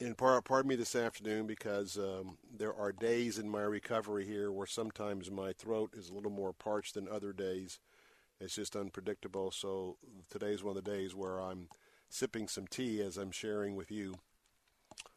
[0.00, 4.52] In part, pardon me this afternoon because um, there are days in my recovery here
[4.52, 7.80] where sometimes my throat is a little more parched than other days
[8.40, 9.50] it's just unpredictable.
[9.50, 9.96] So
[10.30, 11.68] today's one of the days where I'm
[12.08, 14.14] sipping some tea as I'm sharing with you.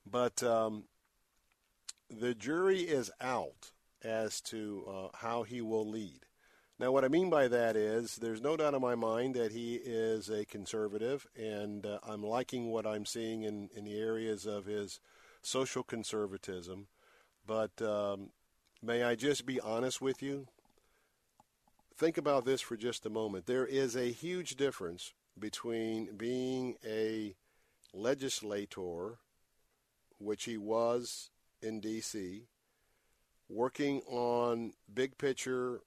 [0.05, 0.85] But um,
[2.09, 3.71] the jury is out
[4.03, 6.25] as to uh, how he will lead.
[6.79, 9.75] Now, what I mean by that is there's no doubt in my mind that he
[9.75, 14.65] is a conservative, and uh, I'm liking what I'm seeing in, in the areas of
[14.65, 14.99] his
[15.43, 16.87] social conservatism.
[17.45, 18.31] But um,
[18.81, 20.47] may I just be honest with you?
[22.01, 23.45] Think about this for just a moment.
[23.45, 27.35] There is a huge difference between being a
[27.93, 29.19] legislator,
[30.17, 31.29] which he was
[31.61, 32.47] in D.C.,
[33.47, 35.81] working on big picture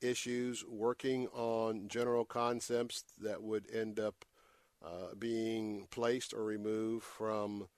[0.00, 4.24] issues, working on general concepts that would end up
[4.84, 7.68] uh, being placed or removed from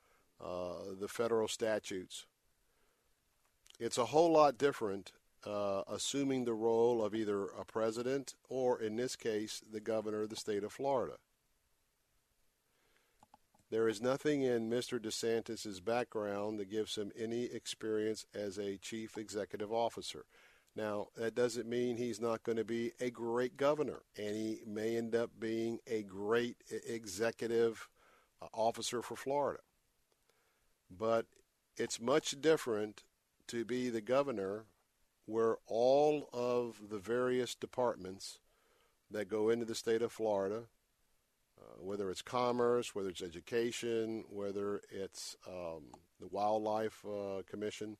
[0.42, 2.24] uh, the federal statutes.
[3.78, 5.12] It's a whole lot different
[5.46, 10.30] uh, assuming the role of either a president or, in this case, the governor of
[10.30, 11.16] the state of Florida.
[13.70, 15.00] There is nothing in Mr.
[15.00, 20.26] DeSantis' background that gives him any experience as a chief executive officer.
[20.76, 24.96] Now, that doesn't mean he's not going to be a great governor, and he may
[24.96, 26.56] end up being a great
[26.88, 27.88] executive
[28.42, 29.60] uh, officer for Florida.
[30.90, 31.26] But
[31.76, 33.04] it's much different
[33.48, 34.66] to be the governor
[35.26, 38.38] where all of the various departments
[39.10, 40.64] that go into the state of Florida,
[41.58, 45.84] uh, whether it's commerce, whether it's education, whether it's um,
[46.20, 47.96] the Wildlife uh, Commission,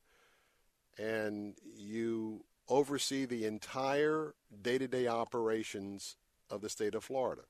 [0.97, 6.15] and you oversee the entire day to day operations
[6.49, 7.43] of the state of Florida.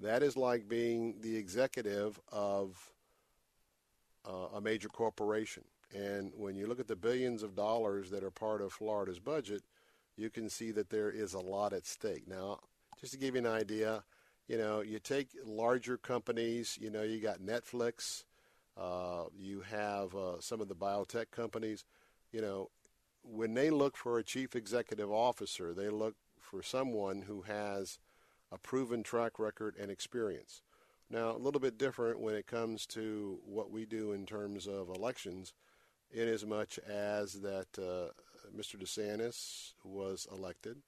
[0.00, 2.92] That is like being the executive of
[4.28, 5.64] uh, a major corporation.
[5.94, 9.62] And when you look at the billions of dollars that are part of Florida's budget,
[10.16, 12.26] you can see that there is a lot at stake.
[12.26, 12.58] Now,
[13.00, 14.02] just to give you an idea,
[14.48, 18.24] you know, you take larger companies, you know, you got Netflix,
[18.76, 21.84] uh, you have uh, some of the biotech companies,
[22.32, 22.70] you know,
[23.22, 27.98] when they look for a chief executive officer, they look for someone who has
[28.52, 30.62] a proven track record and experience.
[31.08, 34.88] Now, a little bit different when it comes to what we do in terms of
[34.88, 35.52] elections,
[36.14, 38.12] in as much as that uh,
[38.56, 38.76] Mr.
[38.76, 40.78] DeSantis was elected.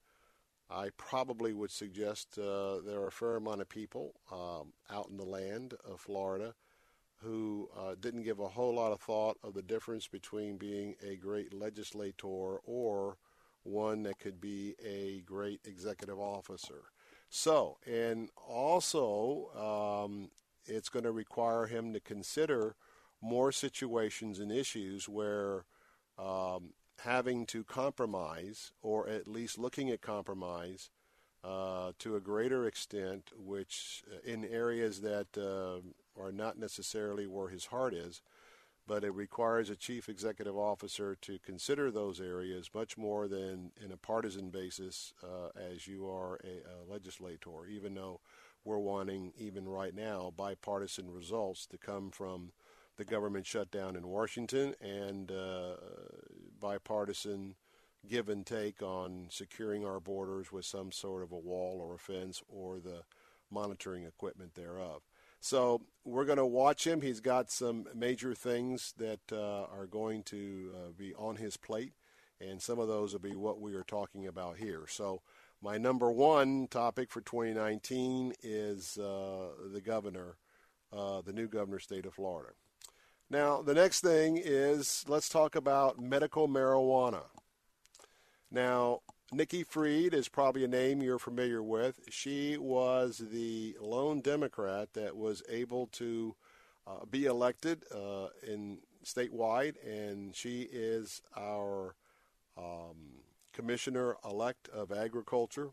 [0.71, 5.17] I probably would suggest uh, there are a fair amount of people um, out in
[5.17, 6.55] the land of Florida
[7.23, 11.17] who uh, didn't give a whole lot of thought of the difference between being a
[11.17, 12.27] great legislator
[12.65, 13.17] or
[13.63, 16.85] one that could be a great executive officer.
[17.31, 19.51] So, and also,
[20.05, 20.31] um,
[20.67, 22.77] it's going to require him to consider
[23.27, 25.65] more situations and issues where
[26.19, 26.71] um,
[27.01, 30.91] having to compromise, or at least looking at compromise,
[31.45, 35.81] uh, to a greater extent, which uh, in areas that uh,
[36.21, 38.23] are not necessarily where his heart is,
[38.87, 43.91] but it requires a chief executive officer to consider those areas much more than in
[43.91, 48.21] a partisan basis uh, as you are a, a, legislator, even though
[48.65, 52.53] we're wanting, even right now, bipartisan results to come from
[52.97, 55.77] the government shutdown in Washington and uh,
[56.61, 57.55] bipartisan
[58.09, 61.99] give and take on securing our borders with some sort of a wall or a
[61.99, 63.03] fence or the
[63.51, 65.03] monitoring equipment thereof.
[65.41, 67.01] So we're going to watch him.
[67.01, 71.93] He's got some major things that uh, are going to uh, be on his plate,
[72.41, 74.87] and some of those will be what we are talking about here.
[74.89, 75.23] So
[75.63, 80.37] my number one topic for 2019 is uh, the governor,
[80.93, 82.53] uh, the new governor, state of Florida.
[83.29, 87.25] Now the next thing is let's talk about medical marijuana.
[88.51, 89.01] Now
[89.33, 91.99] Nikki Fried is probably a name you're familiar with.
[92.09, 96.37] She was the lone Democrat that was able to
[96.87, 101.97] uh, be elected uh, in statewide, and she is our
[102.57, 103.23] um,
[103.53, 105.71] commissioner elect of agriculture.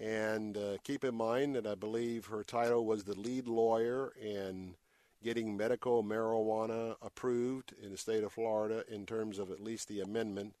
[0.00, 4.74] And uh, keep in mind that I believe her title was the lead lawyer in
[5.22, 10.00] getting medical marijuana approved in the state of Florida in terms of at least the
[10.00, 10.54] amendment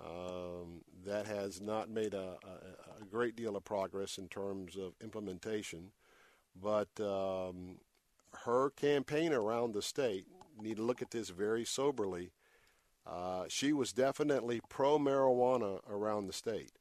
[0.00, 4.94] um, that has not made a, a, a, great deal of progress in terms of
[5.02, 5.90] implementation,
[6.60, 7.76] but um,
[8.44, 10.24] her campaign around the state
[10.58, 12.32] need to look at this very soberly.
[13.06, 16.72] Uh, she was definitely pro marijuana around the state.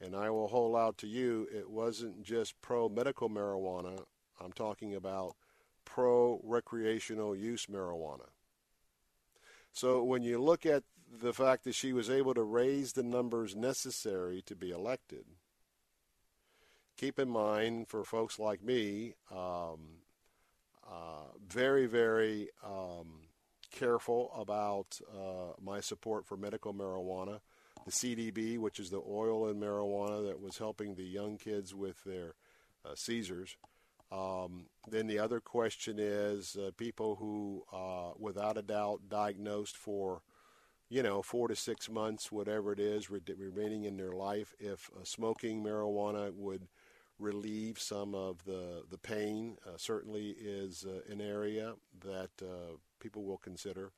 [0.00, 4.04] And I will hold out to you, it wasn't just pro medical marijuana.
[4.40, 5.36] I'm talking about
[5.84, 8.28] pro recreational use marijuana.
[9.72, 10.84] So when you look at
[11.20, 15.24] the fact that she was able to raise the numbers necessary to be elected.
[16.96, 20.00] Keep in mind, for folks like me, um,
[20.88, 23.28] uh, very, very um,
[23.70, 27.40] careful about uh, my support for medical marijuana.
[27.84, 32.02] The CBD, which is the oil in marijuana that was helping the young kids with
[32.04, 32.34] their
[32.84, 33.56] uh, seizures.
[34.12, 40.22] Um, then the other question is uh, people who, uh, without a doubt, diagnosed for
[40.88, 44.54] you know, four to six months, whatever it is, re- remaining in their life.
[44.58, 46.68] If uh, smoking marijuana would
[47.18, 53.24] relieve some of the the pain, uh, certainly is uh, an area that uh, people
[53.24, 53.92] will consider.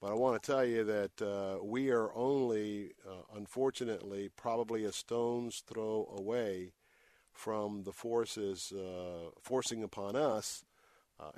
[0.00, 2.92] But I want to tell you that we are only,
[3.34, 6.72] unfortunately, probably a stone's throw away
[7.38, 8.72] from the forces
[9.40, 10.64] forcing upon us,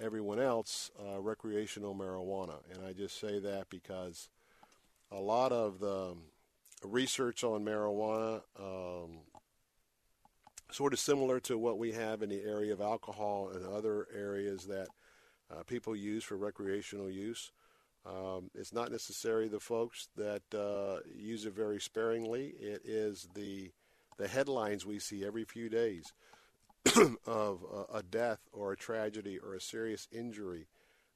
[0.01, 2.57] everyone else, recreational marijuana.
[2.73, 4.31] And I just say that because
[5.13, 6.17] a lot of the
[6.83, 9.19] research on marijuana, um,
[10.73, 14.67] sort of similar to what we have in the area of alcohol and other areas
[14.67, 14.89] that
[15.51, 17.53] uh, people use for recreational use.
[18.07, 22.55] Um, it's not necessarily the folks that uh, use it very sparingly.
[22.59, 23.71] It is the
[24.21, 26.13] the headlines we see every few days
[27.27, 30.67] of a death or a tragedy or a serious injury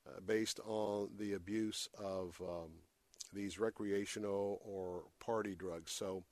[0.06, 2.70] uh, based on the abuse of um,
[3.34, 5.92] these recreational or party drugs.
[5.92, 6.24] So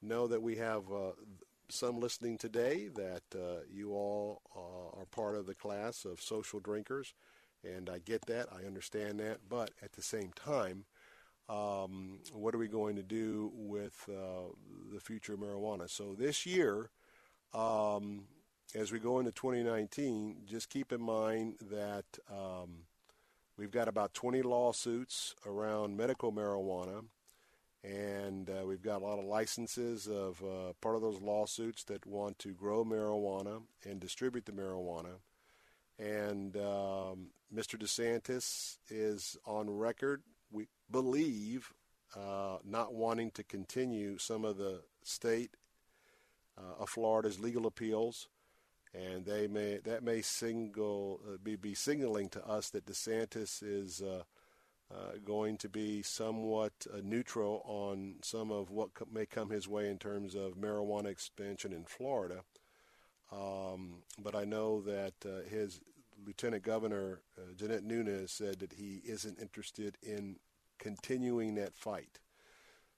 [0.00, 1.12] know that we have uh,
[1.68, 6.60] some listening today that uh, you all uh, are part of the class of social
[6.60, 7.12] drinkers,
[7.62, 10.86] and I get that, I understand that, but at the same time,
[11.48, 14.52] um, what are we going to do with uh,
[14.92, 15.88] the future of marijuana?
[15.88, 16.90] So this year,
[17.54, 18.24] um,
[18.74, 22.84] as we go into 2019, just keep in mind that um,
[23.56, 27.04] we've got about 20 lawsuits around medical marijuana
[27.86, 32.04] and uh, we've got a lot of licenses of uh, part of those lawsuits that
[32.06, 35.20] want to grow marijuana and distribute the marijuana.
[35.98, 37.80] And um, Mr.
[37.80, 40.22] DeSantis is on record,
[40.90, 41.72] believe,
[42.14, 45.56] uh, not wanting to continue some of the state
[46.58, 48.28] uh, of Florida's legal appeals.
[48.94, 54.00] And they may that may single uh, be, be signaling to us that DeSantis is
[54.00, 54.22] uh,
[54.90, 59.68] uh, going to be somewhat uh, neutral on some of what co- may come his
[59.68, 62.40] way in terms of marijuana expansion in Florida.
[63.30, 65.14] Um, but I know that
[65.50, 65.80] his
[66.24, 67.20] Lieutenant Governor,
[67.56, 70.36] Jeanette Nunez, said that he isn't interested in
[70.78, 72.20] continuing that fight.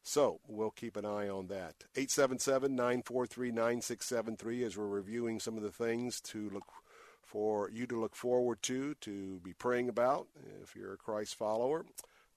[0.02, 1.84] So we'll keep an eye on that.
[1.94, 6.64] 877 943 9673 as we're reviewing some of the things to look
[7.28, 10.28] for you to look forward to, to be praying about
[10.62, 11.84] if you're a Christ follower,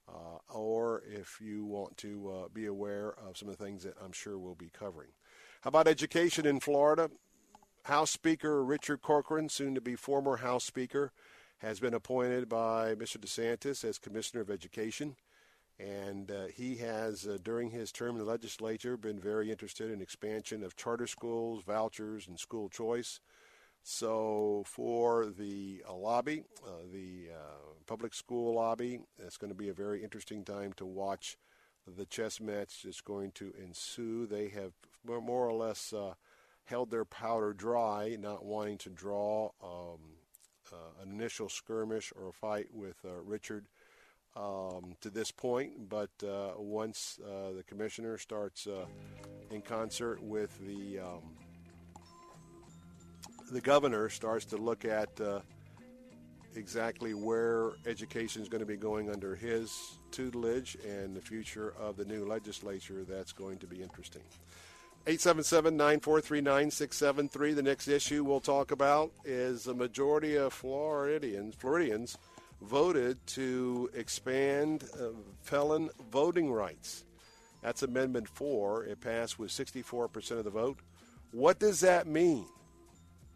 [0.09, 3.95] uh, or if you want to uh, be aware of some of the things that
[4.03, 5.11] I'm sure we'll be covering.
[5.61, 7.09] How about education in Florida?
[7.83, 11.13] House Speaker Richard Corcoran, soon to be former House Speaker,
[11.59, 13.17] has been appointed by Mr.
[13.17, 15.15] DeSantis as Commissioner of Education.
[15.82, 20.01] And uh, he has, uh, during his term in the legislature, been very interested in
[20.01, 23.19] expansion of charter schools, vouchers, and school choice.
[23.84, 29.69] So for the uh, lobby, uh, the uh, public school lobby, it's going to be
[29.69, 31.38] a very interesting time to watch
[31.88, 34.27] the chess match that's going to ensue.
[34.27, 34.73] They have
[35.03, 36.13] more or less uh,
[36.65, 39.99] held their powder dry, not wanting to draw um,
[41.01, 43.65] an initial skirmish or a fight with Richard.
[44.34, 46.09] Um, to this point, but
[46.57, 48.65] once the commissioner starts
[49.49, 51.21] in concert with the um,
[53.51, 55.41] the governor starts to look at uh,
[56.55, 61.97] exactly where education is going to be going under his tutelage and the future of
[61.97, 64.23] the new legislature, that's going to be interesting.
[65.07, 67.53] 877 943 9673.
[67.53, 72.17] The next issue we'll talk about is the majority of Floridians, Floridians
[72.62, 75.07] voted to expand uh,
[75.41, 77.03] felon voting rights.
[77.62, 78.86] That's Amendment 4.
[78.86, 80.80] It passed with 64% of the vote.
[81.32, 82.45] What does that mean?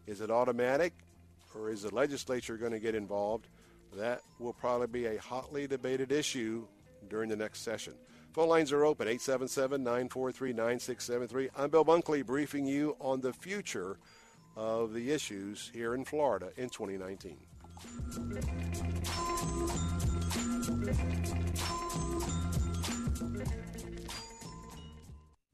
[0.06, 0.92] Is it automatic
[1.54, 3.48] or is the legislature going to get involved?
[3.94, 6.66] That will probably be a hotly debated issue
[7.08, 7.94] during the next session.
[8.32, 11.48] Phone lines are open 877 943 9673.
[11.56, 13.98] I'm Bill Bunkley briefing you on the future
[14.56, 17.38] of the issues here in Florida in 2019.
[20.96, 21.45] thank you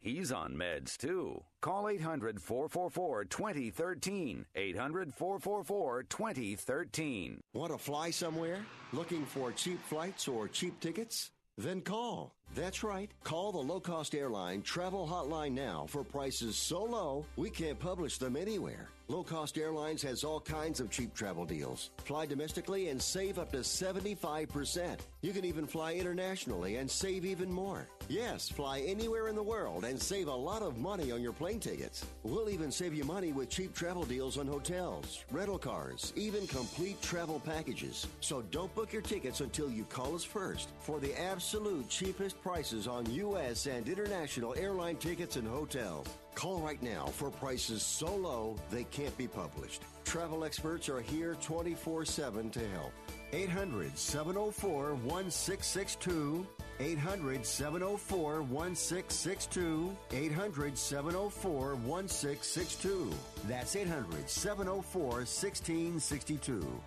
[0.00, 1.42] He's on meds too.
[1.60, 4.46] Call 800 444 2013.
[4.54, 7.42] 800 444 2013.
[7.52, 8.64] Want to fly somewhere?
[8.94, 11.32] Looking for cheap flights or cheap tickets?
[11.58, 12.32] Then call.
[12.54, 13.10] That's right.
[13.24, 18.16] Call the low cost airline travel hotline now for prices so low we can't publish
[18.16, 18.88] them anywhere.
[19.10, 21.90] Low Cost Airlines has all kinds of cheap travel deals.
[22.04, 24.98] Fly domestically and save up to 75%.
[25.22, 27.86] You can even fly internationally and save even more.
[28.08, 31.60] Yes, fly anywhere in the world and save a lot of money on your plane
[31.60, 32.06] tickets.
[32.22, 37.02] We'll even save you money with cheap travel deals on hotels, rental cars, even complete
[37.02, 38.06] travel packages.
[38.20, 42.88] So don't book your tickets until you call us first for the absolute cheapest prices
[42.88, 43.66] on U.S.
[43.66, 46.06] and international airline tickets and hotels.
[46.34, 49.82] Call right now for prices so low they can't be published.
[50.04, 52.92] Travel experts are here 24 7 to help.
[53.32, 56.46] 800 704 1662.
[56.80, 59.96] 800 704 1662.
[60.10, 63.12] 800 704 1662.
[63.46, 66.80] That's 800 704 1662.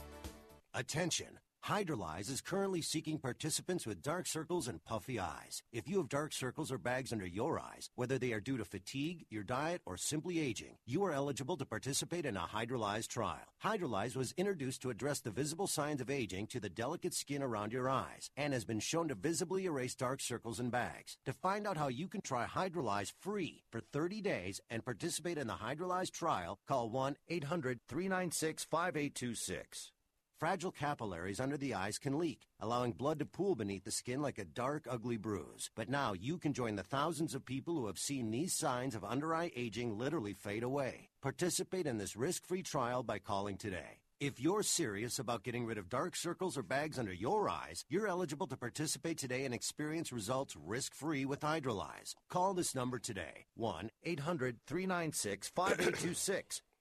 [0.73, 1.42] Attention!
[1.65, 5.63] Hydrolyze is currently seeking participants with dark circles and puffy eyes.
[5.71, 8.65] If you have dark circles or bags under your eyes, whether they are due to
[8.65, 13.47] fatigue, your diet, or simply aging, you are eligible to participate in a Hydrolyze trial.
[13.63, 17.71] Hydrolyze was introduced to address the visible signs of aging to the delicate skin around
[17.71, 21.15] your eyes and has been shown to visibly erase dark circles and bags.
[21.23, 25.47] To find out how you can try Hydrolyze free for 30 days and participate in
[25.47, 29.92] the Hydrolyze trial, call 1 800 396 5826.
[30.43, 34.37] Fragile capillaries under the eyes can leak, allowing blood to pool beneath the skin like
[34.37, 35.69] a dark, ugly bruise.
[35.73, 39.05] But now you can join the thousands of people who have seen these signs of
[39.05, 41.07] under eye aging literally fade away.
[41.21, 44.01] Participate in this risk free trial by calling today.
[44.19, 48.07] If you're serious about getting rid of dark circles or bags under your eyes, you're
[48.07, 52.15] eligible to participate today and experience results risk free with Hydrolyze.
[52.29, 56.61] Call this number today 1 800 396 5826.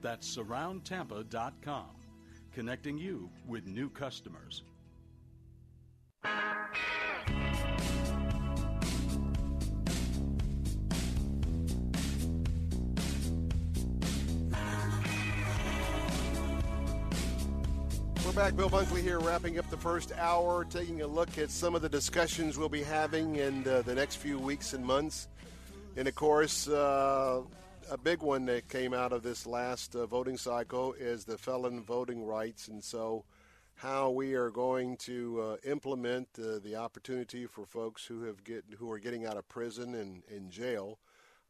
[0.00, 1.86] That's surroundtampa.com,
[2.52, 4.62] connecting you with new customers.
[18.24, 18.56] We're back.
[18.56, 21.88] Bill Bunkley here, wrapping up the first hour, taking a look at some of the
[21.88, 25.28] discussions we'll be having in uh, the next few weeks and months.
[25.96, 27.40] And of course, uh,
[27.90, 31.82] a big one that came out of this last uh, voting cycle is the felon
[31.82, 32.68] voting rights.
[32.68, 33.24] And so,
[33.76, 38.64] how we are going to uh, implement uh, the opportunity for folks who have get
[38.78, 40.98] who are getting out of prison and in jail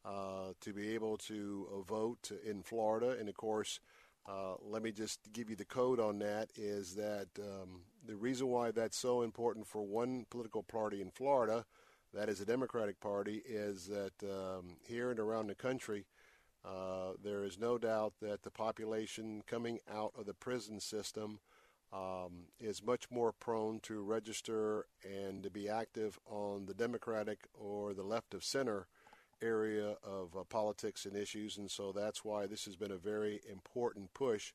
[0.04, 3.16] uh, to be able to vote in Florida.
[3.18, 3.80] And of course,
[4.28, 8.48] uh, let me just give you the code on that is that um, the reason
[8.48, 11.64] why that's so important for one political party in Florida,
[12.12, 16.04] that is the Democratic Party, is that um, here and around the country,
[16.68, 21.40] uh, there is no doubt that the population coming out of the prison system
[21.92, 27.94] um, is much more prone to register and to be active on the Democratic or
[27.94, 28.86] the left of center
[29.40, 33.40] area of uh, politics and issues, and so that's why this has been a very
[33.50, 34.52] important push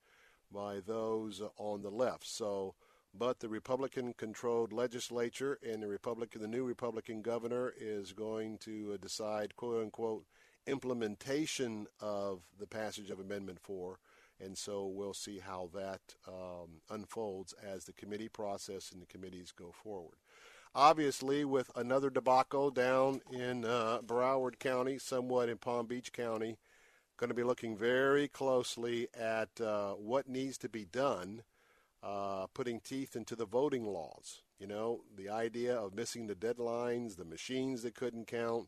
[0.51, 2.27] by those on the left.
[2.27, 2.75] So,
[3.17, 8.97] but the Republican-controlled legislature and the Republican, the new Republican governor, is going to uh,
[8.97, 10.25] decide, quote unquote,
[10.67, 13.99] implementation of the passage of Amendment Four.
[14.43, 19.51] And so we'll see how that um, unfolds as the committee process and the committees
[19.51, 20.17] go forward
[20.75, 26.57] obviously with another debacle down in uh, Broward County, somewhat in Palm Beach County,
[27.17, 31.43] going to be looking very closely at uh, what needs to be done,
[32.01, 34.41] uh, putting teeth into the voting laws.
[34.59, 38.67] You know, the idea of missing the deadlines, the machines that couldn't count,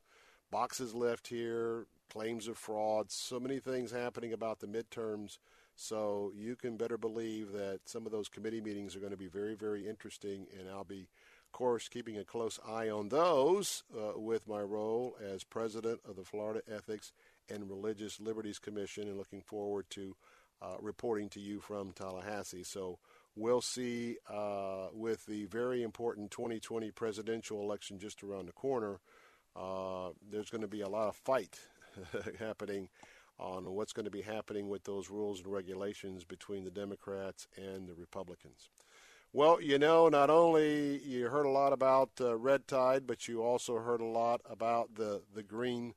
[0.51, 5.37] boxes left here, claims of fraud, so many things happening about the midterms.
[5.75, 9.27] So you can better believe that some of those committee meetings are going to be
[9.27, 11.07] very, very interesting, and I'll be
[11.47, 16.17] of course, keeping a close eye on those uh, with my role as president of
[16.17, 17.13] the Florida Ethics
[17.49, 20.17] and Religious Liberties Commission and looking forward to
[20.61, 22.63] uh, reporting to you from Tallahassee.
[22.63, 22.99] So
[23.35, 28.99] we'll see uh, with the very important 2020 presidential election just around the corner.
[29.55, 31.59] Uh, there's going to be a lot of fight
[32.39, 32.89] happening
[33.39, 37.87] on what's going to be happening with those rules and regulations between the Democrats and
[37.87, 38.69] the Republicans.
[39.33, 43.43] Well, you know, not only you heard a lot about uh, red tide, but you
[43.43, 45.93] also heard a lot about the the green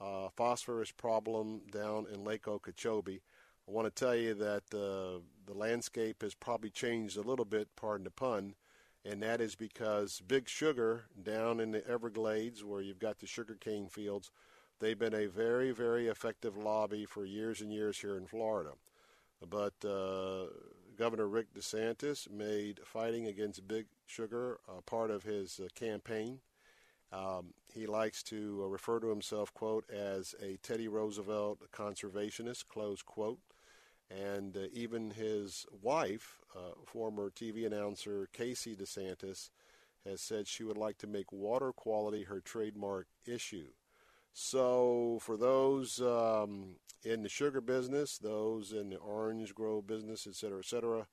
[0.00, 3.22] uh, phosphorus problem down in Lake Okeechobee.
[3.68, 7.68] I want to tell you that uh, the landscape has probably changed a little bit,
[7.74, 8.54] pardon the pun,
[9.08, 13.88] and that is because Big Sugar down in the Everglades, where you've got the sugarcane
[13.88, 14.30] fields,
[14.80, 18.70] they've been a very, very effective lobby for years and years here in Florida.
[19.48, 20.46] But uh,
[20.96, 26.40] Governor Rick DeSantis made fighting against Big Sugar a part of his uh, campaign.
[27.12, 33.02] Um, he likes to uh, refer to himself, quote, as a Teddy Roosevelt conservationist, close
[33.02, 33.38] quote.
[34.10, 39.50] And uh, even his wife, uh, former TV announcer Casey DeSantis,
[40.04, 43.68] has said she would like to make water quality her trademark issue.
[44.32, 50.34] So, for those um, in the sugar business, those in the orange grow business, et
[50.34, 51.06] cetera, et cetera,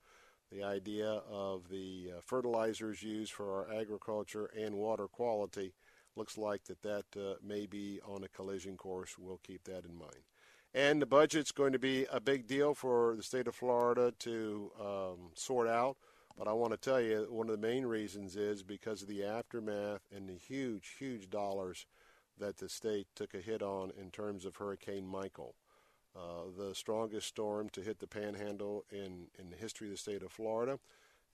[0.52, 5.72] the idea of the uh, fertilizers used for our agriculture and water quality
[6.16, 9.16] looks like that that uh, may be on a collision course.
[9.18, 10.33] We'll keep that in mind.
[10.74, 14.72] And the budget's going to be a big deal for the state of Florida to
[14.80, 15.96] um, sort out.
[16.36, 19.22] But I want to tell you, one of the main reasons is because of the
[19.22, 21.86] aftermath and the huge, huge dollars
[22.40, 25.54] that the state took a hit on in terms of Hurricane Michael.
[26.16, 30.22] Uh, the strongest storm to hit the panhandle in, in the history of the state
[30.24, 30.80] of Florida.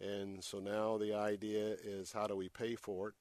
[0.00, 3.14] And so now the idea is how do we pay for it?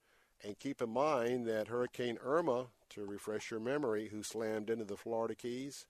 [0.44, 4.98] And keep in mind that Hurricane Irma, to refresh your memory, who slammed into the
[4.98, 5.86] Florida Keys,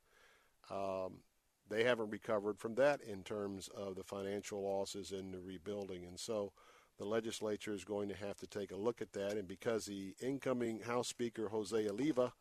[0.70, 1.22] um,
[1.70, 6.06] they haven't recovered from that in terms of the financial losses and the rebuilding.
[6.06, 6.52] And so
[6.98, 9.34] the legislature is going to have to take a look at that.
[9.34, 12.34] And because the incoming House Speaker, Jose Oliva,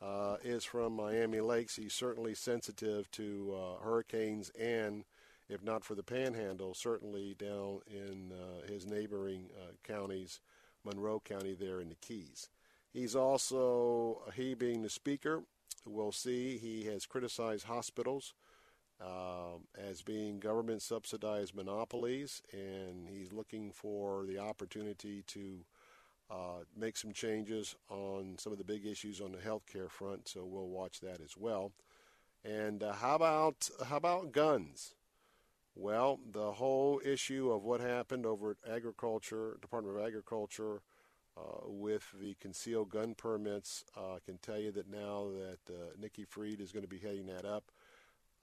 [0.00, 1.76] uh, is from Miami Lakes.
[1.76, 5.04] He's certainly sensitive to uh, hurricanes and,
[5.48, 10.40] if not for the panhandle, certainly down in uh, his neighboring uh, counties,
[10.84, 12.48] Monroe County there in the Keys.
[12.92, 15.42] He's also, he being the speaker,
[15.86, 18.34] we'll see, he has criticized hospitals.
[19.00, 25.60] Um, as being government subsidized monopolies, and he's looking for the opportunity to
[26.30, 30.28] uh, make some changes on some of the big issues on the healthcare front.
[30.28, 31.70] So we'll watch that as well.
[32.44, 34.94] And uh, how about how about guns?
[35.74, 40.82] Well, the whole issue of what happened over at Agriculture Department of Agriculture
[41.38, 45.90] uh, with the concealed gun permits, uh, I can tell you that now that uh,
[46.00, 47.70] Nikki Fried is going to be heading that up.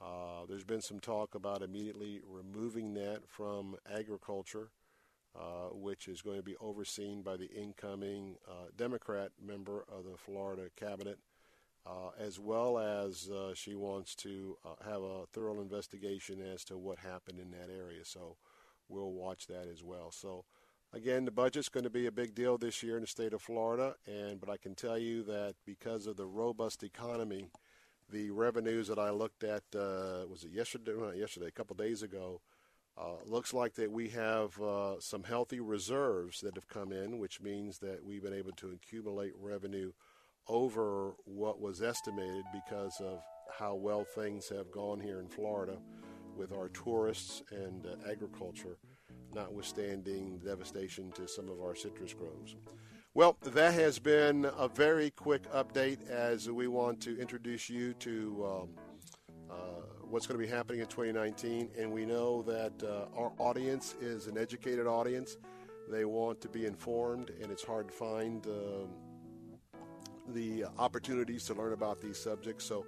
[0.02, 4.70] Uh, there's been some talk about immediately removing that from agriculture.
[5.38, 8.38] Uh, which is going to be overseen by the incoming
[8.78, 11.20] Democrat member of the Florida cabinet,
[12.18, 17.52] as well as she wants to have a thorough investigation as to what happened in
[17.52, 18.06] that area.
[18.06, 18.38] So
[18.88, 20.10] we'll watch that as well.
[20.10, 20.46] So
[20.96, 23.42] again, the budget's going to be a big deal this year in the state of
[23.42, 27.50] Florida, and but I can tell you that because of the robust economy,
[28.10, 30.94] the revenues that I looked at was it yesterday?
[31.18, 32.42] Yesterday, a couple days ago
[32.98, 37.42] uh, looks like that we have uh, some healthy reserves that have come in, which
[37.42, 39.92] means that we've been able to accumulate revenue
[40.48, 43.20] over what was estimated because of
[43.60, 45.78] how well things have gone here in Florida
[46.38, 48.78] with our tourists and uh, agriculture,
[49.36, 52.56] notwithstanding devastation to some of our citrus groves.
[53.14, 58.46] Well, that has been a very quick update as we want to introduce you to
[58.46, 58.70] um,
[59.50, 59.54] uh,
[60.10, 61.70] what's going to be happening in 2019.
[61.78, 65.38] And we know that uh, our audience is an educated audience.
[65.90, 69.80] They want to be informed, and it's hard to find uh,
[70.34, 72.66] the opportunities to learn about these subjects.
[72.66, 72.86] So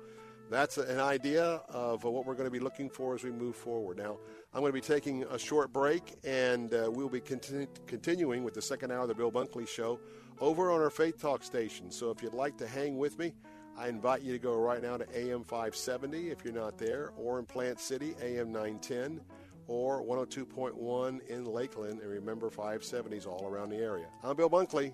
[0.50, 3.98] that's an idea of what we're going to be looking for as we move forward.
[3.98, 4.18] Now,
[4.54, 8.54] I'm going to be taking a short break, and uh, we'll be continu- continuing with
[8.54, 10.00] the second hour of the Bill Bunkley Show
[10.40, 11.92] over on our Faith Talk station.
[11.92, 13.34] So if you'd like to hang with me,
[13.78, 17.40] I invite you to go right now to AM 570 if you're not there, or
[17.40, 19.22] in Plant City, AM 910,
[19.68, 22.00] or 102.1 in Lakeland.
[22.02, 24.08] And remember, 570 is all around the area.
[24.24, 24.94] I'm Bill Bunkley.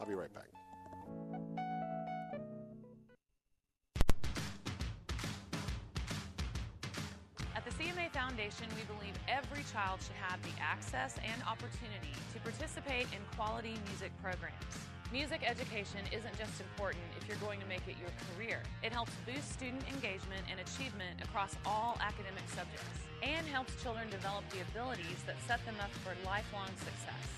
[0.00, 0.48] I'll be right back.
[8.32, 13.76] Foundation, we believe every child should have the access and opportunity to participate in quality
[13.92, 14.72] music programs.
[15.12, 18.62] Music education isn't just important if you're going to make it your career.
[18.82, 24.48] It helps boost student engagement and achievement across all academic subjects and helps children develop
[24.48, 27.28] the abilities that set them up for lifelong success.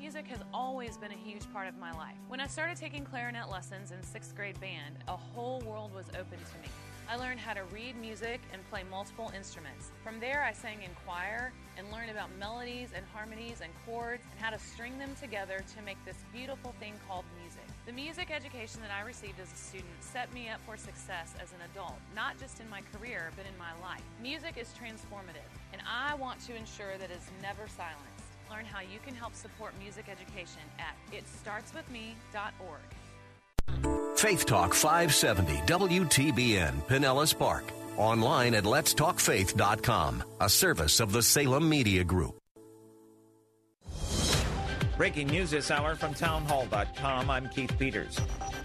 [0.00, 2.16] Music has always been a huge part of my life.
[2.28, 6.38] When I started taking clarinet lessons in sixth grade band, a whole world was open
[6.40, 6.72] to me.
[7.12, 9.90] I learned how to read music and play multiple instruments.
[10.02, 14.40] From there, I sang in choir and learned about melodies and harmonies and chords and
[14.40, 17.68] how to string them together to make this beautiful thing called music.
[17.84, 21.52] The music education that I received as a student set me up for success as
[21.52, 24.00] an adult, not just in my career, but in my life.
[24.22, 28.24] Music is transformative, and I want to ensure that it's never silenced.
[28.50, 32.80] Learn how you can help support music education at itstartswithme.org.
[34.16, 37.64] Faith Talk 570 WTBN Pinellas Park.
[37.96, 42.38] Online at letstalkfaith.com, a service of the Salem Media Group.
[44.96, 47.30] Breaking news this hour from townhall.com.
[47.30, 48.20] I'm Keith Peters.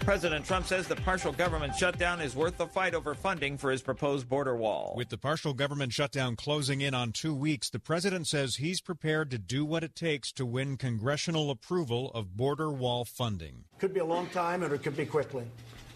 [0.08, 3.82] President Trump says the partial government shutdown is worth the fight over funding for his
[3.82, 4.94] proposed border wall.
[4.96, 9.30] With the partial government shutdown closing in on two weeks, the president says he's prepared
[9.32, 13.64] to do what it takes to win congressional approval of border wall funding.
[13.78, 15.44] Could be a long time, or it could be quickly.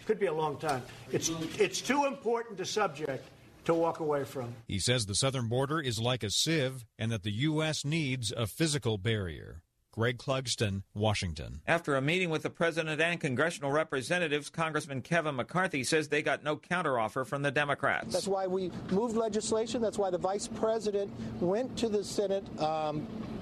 [0.05, 0.83] Could be a long time.
[1.11, 3.27] It's it's too important a subject
[3.65, 4.53] to walk away from.
[4.67, 7.83] He says the southern border is like a sieve and that the U.S.
[7.83, 9.63] needs a physical barrier.
[9.93, 11.61] Greg Clugston, Washington.
[11.67, 16.43] After a meeting with the president and congressional representatives, Congressman Kevin McCarthy says they got
[16.43, 18.11] no counteroffer from the Democrats.
[18.11, 19.83] That's why we moved legislation.
[19.83, 23.01] That's why the vice president went to the Senate um,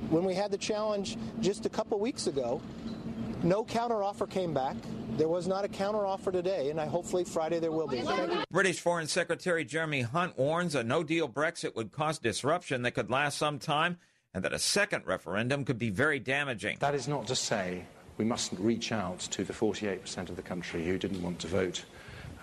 [0.09, 2.61] when we had the challenge just a couple weeks ago.
[3.43, 4.75] No counteroffer came back.
[5.11, 8.03] There was not a counteroffer today, and I hopefully Friday there will be.
[8.51, 13.09] British Foreign Secretary Jeremy Hunt warns a no deal Brexit would cause disruption that could
[13.09, 13.97] last some time
[14.33, 16.77] and that a second referendum could be very damaging.
[16.79, 17.83] That is not to say
[18.17, 21.83] we mustn't reach out to the 48% of the country who didn't want to vote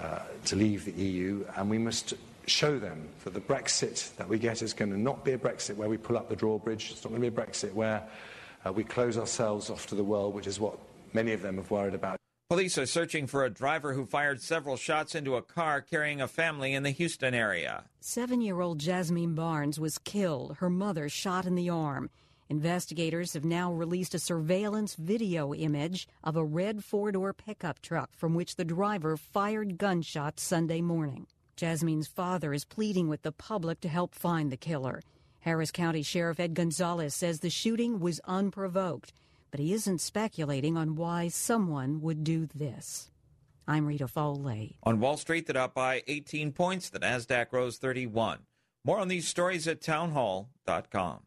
[0.02, 2.14] uh, to leave the EU, and we must
[2.46, 5.76] show them that the Brexit that we get is going to not be a Brexit
[5.76, 6.90] where we pull up the drawbridge.
[6.90, 8.02] It's not going to be a Brexit where
[8.64, 10.78] uh, we close ourselves off to the world, which is what
[11.12, 12.17] many of them have worried about.
[12.48, 16.26] Police are searching for a driver who fired several shots into a car carrying a
[16.26, 17.84] family in the Houston area.
[18.00, 22.08] Seven year old Jasmine Barnes was killed, her mother shot in the arm.
[22.48, 28.08] Investigators have now released a surveillance video image of a red four door pickup truck
[28.16, 31.26] from which the driver fired gunshots Sunday morning.
[31.54, 35.02] Jasmine's father is pleading with the public to help find the killer.
[35.40, 39.12] Harris County Sheriff Ed Gonzalez says the shooting was unprovoked
[39.50, 43.10] but he isn't speculating on why someone would do this.
[43.66, 44.78] I'm Rita Foley.
[44.82, 48.40] On Wall Street, the Dow by 18 points, the Nasdaq rose 31.
[48.84, 51.20] More on these stories at townhall.com.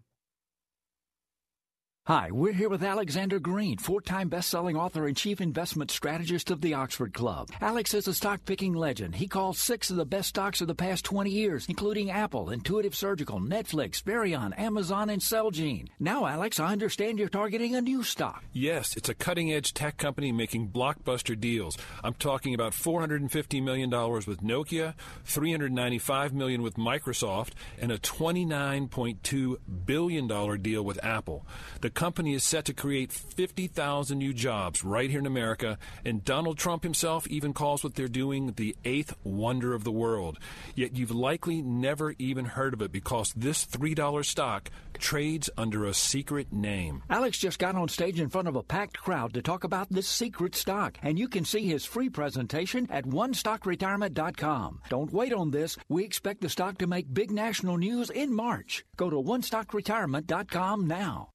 [2.07, 6.73] Hi, we're here with Alexander Green, four-time best-selling author and chief investment strategist of the
[6.73, 7.49] Oxford Club.
[7.61, 9.13] Alex is a stock-picking legend.
[9.13, 12.95] He calls six of the best stocks of the past 20 years, including Apple, Intuitive
[12.95, 15.89] Surgical, Netflix, Varian, Amazon, and Celgene.
[15.99, 18.43] Now, Alex, I understand you're targeting a new stock.
[18.51, 21.77] Yes, it's a cutting-edge tech company making blockbuster deals.
[22.03, 24.95] I'm talking about $450 million with Nokia,
[25.25, 31.45] 395 million with Microsoft, and a $29.2 billion deal with Apple.
[31.81, 36.57] The company is set to create 50,000 new jobs right here in America, and Donald
[36.57, 40.39] Trump himself even calls what they're doing the eighth wonder of the world.
[40.75, 45.93] Yet you've likely never even heard of it because this $3 stock trades under a
[45.93, 47.03] secret name.
[47.09, 50.07] Alex just got on stage in front of a packed crowd to talk about this
[50.07, 54.81] secret stock, and you can see his free presentation at onestockretirement.com.
[54.89, 55.77] Don't wait on this.
[55.89, 58.85] We expect the stock to make big national news in March.
[58.95, 61.29] Go to onestockretirement.com now.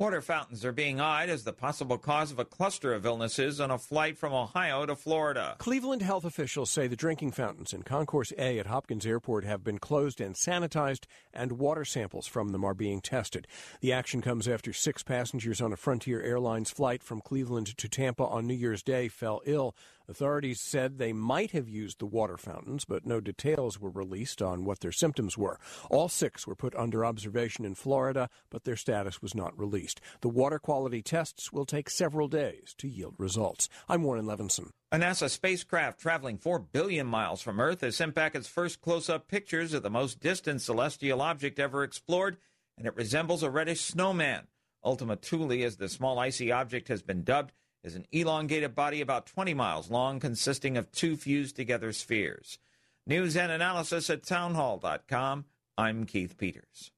[0.00, 3.70] Water fountains are being eyed as the possible cause of a cluster of illnesses on
[3.70, 5.56] a flight from Ohio to Florida.
[5.58, 9.76] Cleveland health officials say the drinking fountains in Concourse A at Hopkins Airport have been
[9.76, 13.46] closed and sanitized, and water samples from them are being tested.
[13.82, 18.24] The action comes after six passengers on a Frontier Airlines flight from Cleveland to Tampa
[18.24, 19.76] on New Year's Day fell ill.
[20.10, 24.64] Authorities said they might have used the water fountains, but no details were released on
[24.64, 25.60] what their symptoms were.
[25.88, 30.00] All six were put under observation in Florida, but their status was not released.
[30.20, 33.68] The water quality tests will take several days to yield results.
[33.88, 34.70] I'm Warren Levinson.
[34.90, 39.08] A NASA spacecraft traveling 4 billion miles from Earth has sent back its first close
[39.08, 42.36] up pictures of the most distant celestial object ever explored,
[42.76, 44.48] and it resembles a reddish snowman.
[44.82, 47.52] Ultima Thule, as the small icy object has been dubbed,
[47.82, 52.58] is an elongated body about 20 miles long consisting of two fused together spheres.
[53.06, 55.46] News and analysis at townhall.com.
[55.78, 56.90] I'm Keith Peters.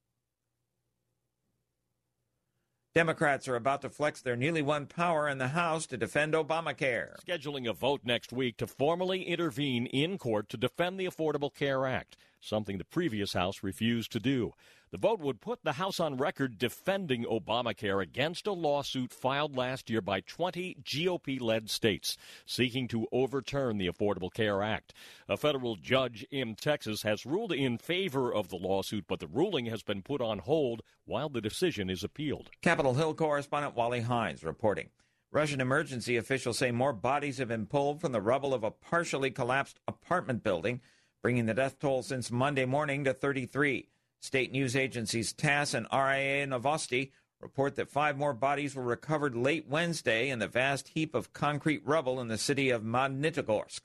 [2.95, 7.15] Democrats are about to flex their newly won power in the House to defend Obamacare.
[7.27, 11.87] Scheduling a vote next week to formally intervene in court to defend the Affordable Care
[11.87, 14.53] Act, something the previous House refused to do.
[14.93, 19.89] The vote would put the House on record defending Obamacare against a lawsuit filed last
[19.89, 24.93] year by 20 GOP led states seeking to overturn the Affordable Care Act.
[25.31, 29.65] A federal judge in Texas has ruled in favor of the lawsuit, but the ruling
[29.65, 32.51] has been put on hold while the decision is appealed.
[32.61, 34.91] Capitol Hill correspondent Wally Hindes reporting.
[35.31, 39.31] Russian emergency officials say more bodies have been pulled from the rubble of a partially
[39.31, 40.83] collapsed apartment building,
[41.23, 43.89] bringing the death toll since Monday morning to 33.
[44.23, 47.11] State news agencies TASS and RIA Novosti
[47.41, 51.83] report that five more bodies were recovered late Wednesday in the vast heap of concrete
[51.85, 53.81] rubble in the city of Magnitogorsk.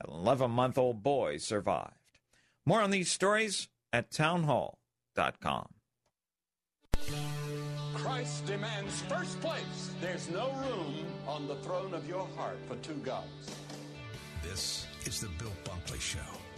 [0.00, 1.92] An 11 month old boy survived.
[2.64, 5.68] More on these stories at townhall.com.
[7.92, 9.90] Christ demands first place.
[10.00, 13.50] There's no room on the throne of your heart for two gods.
[14.42, 16.43] This is the Bill Bunkley Show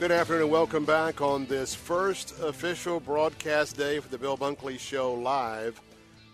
[0.00, 4.76] Good afternoon and welcome back on this first official broadcast day for the Bill Bunkley
[4.76, 5.80] Show live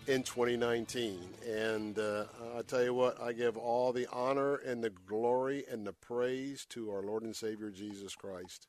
[0.06, 1.20] in 2019.
[1.46, 2.24] And uh,
[2.56, 6.64] I tell you what, I give all the honor and the glory and the praise
[6.70, 8.66] to our Lord and Savior Jesus Christ.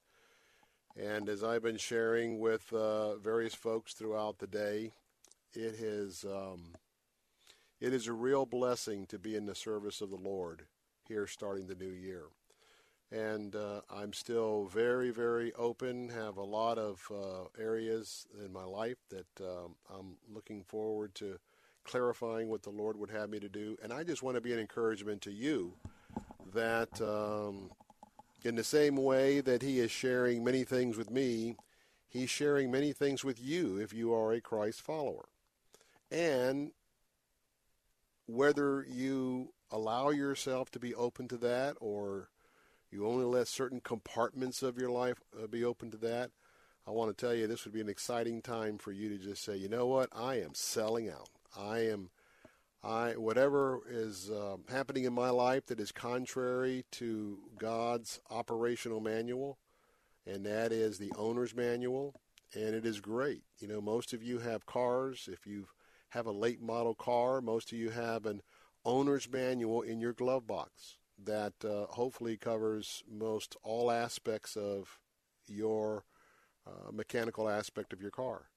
[0.98, 4.92] And as I've been sharing with uh, various folks throughout the day,
[5.54, 6.76] it is um,
[7.80, 10.64] it is a real blessing to be in the service of the Lord
[11.08, 12.26] here starting the new year
[13.12, 16.10] and uh, I'm still very, very open.
[16.10, 21.38] Have a lot of uh, areas in my life that um, I'm looking forward to
[21.84, 23.78] clarifying what the Lord would have me to do.
[23.84, 25.74] And I just want to be an encouragement to you
[26.54, 27.72] that, um,
[28.44, 31.58] in the same way that He is sharing many things with me,
[32.08, 35.26] He's sharing many things with you if you are a Christ follower.
[36.10, 36.72] And
[38.26, 42.30] whether you allow yourself to be open to that or
[42.92, 46.32] you only let certain compartments of your life uh, be open to that.
[46.86, 49.44] I want to tell you this would be an exciting time for you to just
[49.44, 51.30] say, you know what, I am selling out.
[51.58, 52.10] I am,
[52.84, 59.58] I whatever is uh, happening in my life that is contrary to God's operational manual,
[60.26, 62.16] and that is the owner's manual,
[62.54, 63.44] and it is great.
[63.60, 65.30] You know, most of you have cars.
[65.32, 65.68] If you
[66.10, 68.42] have a late model car, most of you have an
[68.84, 75.00] owner's manual in your glove box that uh, hopefully covers most all aspects of
[75.48, 76.06] your
[76.68, 78.50] uh, mechanical aspect of your car.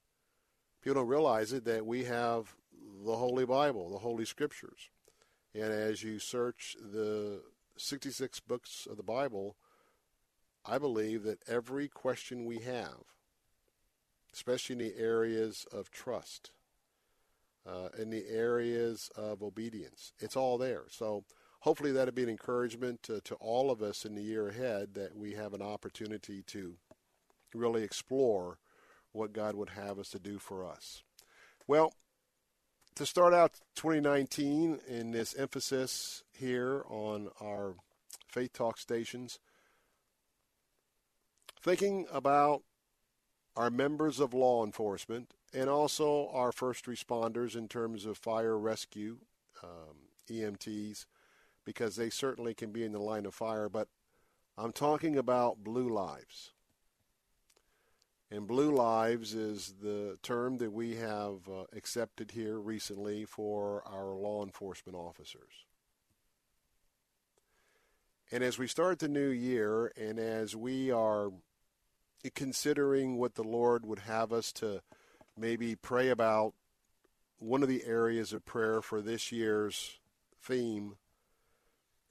[0.81, 2.55] People don't realize it that we have
[3.03, 4.89] the Holy Bible, the Holy Scriptures.
[5.53, 7.41] And as you search the
[7.77, 9.55] 66 books of the Bible,
[10.65, 13.03] I believe that every question we have,
[14.33, 16.51] especially in the areas of trust,
[17.67, 20.83] uh, in the areas of obedience, it's all there.
[20.89, 21.23] So
[21.65, 25.17] hopefully that'll be an encouragement to, to all of us in the year ahead that
[25.17, 26.75] we have an opportunity to
[27.55, 28.59] really explore
[29.13, 31.01] what God would have us to do for us.
[31.65, 31.91] Well,
[32.93, 37.73] to start out 2019 in this emphasis here on our
[38.27, 39.39] Faith Talk stations,
[41.63, 42.61] thinking about
[43.55, 49.17] our members of law enforcement and also our first responders in terms of fire rescue,
[49.63, 49.95] um,
[50.29, 51.05] EMTs,
[51.65, 53.87] because they certainly can be in the line of fire, but
[54.57, 56.53] I'm talking about blue lives.
[58.31, 64.15] And blue lives is the term that we have uh, accepted here recently for our
[64.15, 65.65] law enforcement officers.
[68.31, 71.29] And as we start the new year, and as we are
[72.33, 74.81] considering what the Lord would have us to
[75.37, 76.53] maybe pray about,
[77.37, 79.99] one of the areas of prayer for this year's
[80.41, 80.95] theme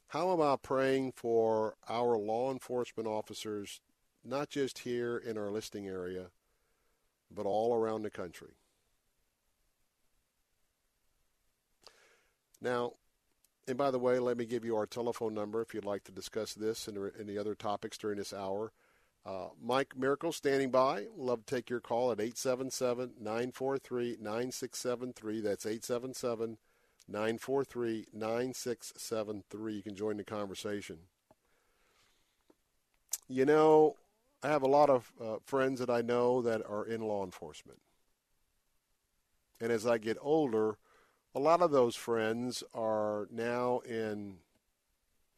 [0.08, 3.80] How am I praying for our law enforcement officers,
[4.24, 6.26] not just here in our listing area,
[7.30, 8.54] but all around the country?
[12.60, 12.92] Now,
[13.66, 16.12] and by the way, let me give you our telephone number if you'd like to
[16.12, 18.72] discuss this and any other topics during this hour.
[19.26, 21.06] Uh, Mike Miracle standing by.
[21.16, 25.40] Love to take your call at 877 943 9673.
[25.40, 26.58] That's 877
[27.08, 29.74] 943 9673.
[29.74, 30.98] You can join the conversation.
[33.28, 33.96] You know,
[34.42, 37.80] I have a lot of uh, friends that I know that are in law enforcement.
[39.60, 40.76] And as I get older,
[41.34, 44.36] a lot of those friends are now in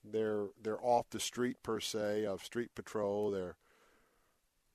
[0.04, 3.30] they're they're off the street per se of street patrol.
[3.30, 3.56] They're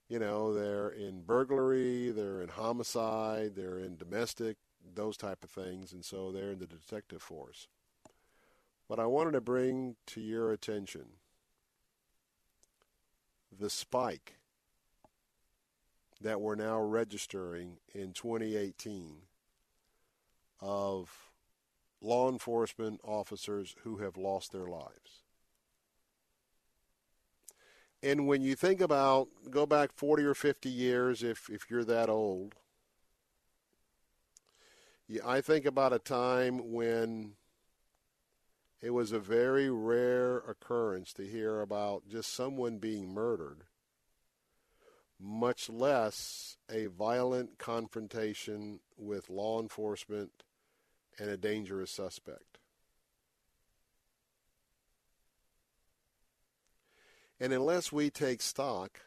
[0.08, 4.58] you know they're in burglary, they're in homicide, they're in domestic,
[4.95, 7.67] those type of things, and so they're in the detective force.
[8.88, 11.05] But I wanted to bring to your attention
[13.57, 14.36] the spike
[16.19, 19.17] that we're now registering in 2018
[20.59, 21.32] of
[22.01, 25.23] law enforcement officers who have lost their lives.
[28.03, 32.09] And when you think about, go back 40 or 50 years, if, if you're that
[32.09, 32.55] old,
[35.26, 37.34] I think about a time when
[38.82, 43.66] it was a very rare occurrence to hear about just someone being murdered
[45.22, 50.43] much less a violent confrontation with law enforcement
[51.20, 52.57] and a dangerous suspect.
[57.39, 59.01] And unless we take stock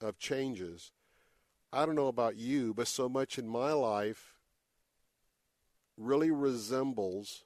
[0.00, 0.92] of changes,
[1.72, 4.34] I don't know about you, but so much in my life
[5.96, 7.44] really resembles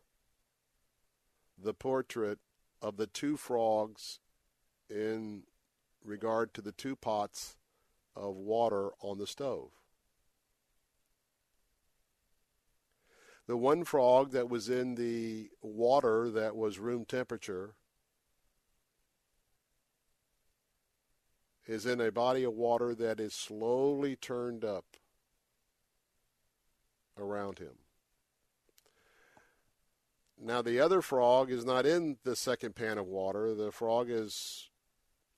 [1.62, 2.38] the portrait
[2.80, 4.20] of the two frogs
[4.88, 5.42] in
[6.02, 7.56] regard to the two pots
[8.16, 9.70] of water on the stove.
[13.46, 17.74] The one frog that was in the water that was room temperature
[21.66, 24.84] is in a body of water that is slowly turned up
[27.18, 27.78] around him.
[30.40, 33.54] Now, the other frog is not in the second pan of water.
[33.54, 34.68] The frog is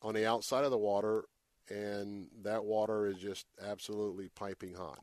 [0.03, 1.25] on the outside of the water,
[1.69, 5.01] and that water is just absolutely piping hot.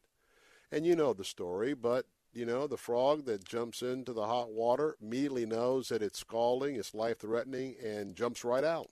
[0.71, 4.51] And you know the story, but you know, the frog that jumps into the hot
[4.51, 8.89] water immediately knows that it's scalding, it's life threatening, and jumps right out.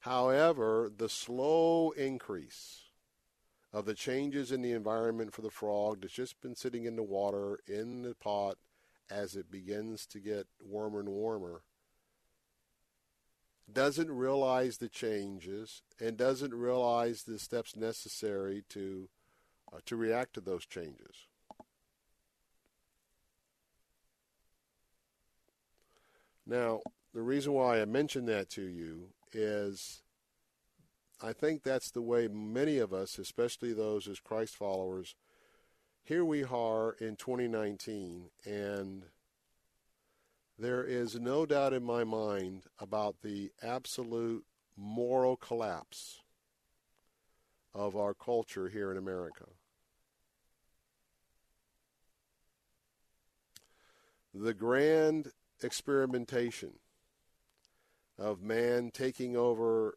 [0.00, 2.84] However, the slow increase
[3.72, 7.02] of the changes in the environment for the frog that's just been sitting in the
[7.02, 8.56] water in the pot
[9.10, 11.62] as it begins to get warmer and warmer
[13.72, 19.08] doesn't realize the changes and doesn't realize the steps necessary to
[19.72, 21.28] uh, to react to those changes.
[26.44, 26.80] Now,
[27.14, 30.02] the reason why I mention that to you is
[31.22, 35.16] I think that's the way many of us, especially those as Christ followers,
[36.02, 39.04] here we are in 2019, and
[40.58, 44.44] there is no doubt in my mind about the absolute
[44.76, 46.20] moral collapse
[47.74, 49.44] of our culture here in America.
[54.32, 56.79] The grand experimentation
[58.20, 59.96] of man taking over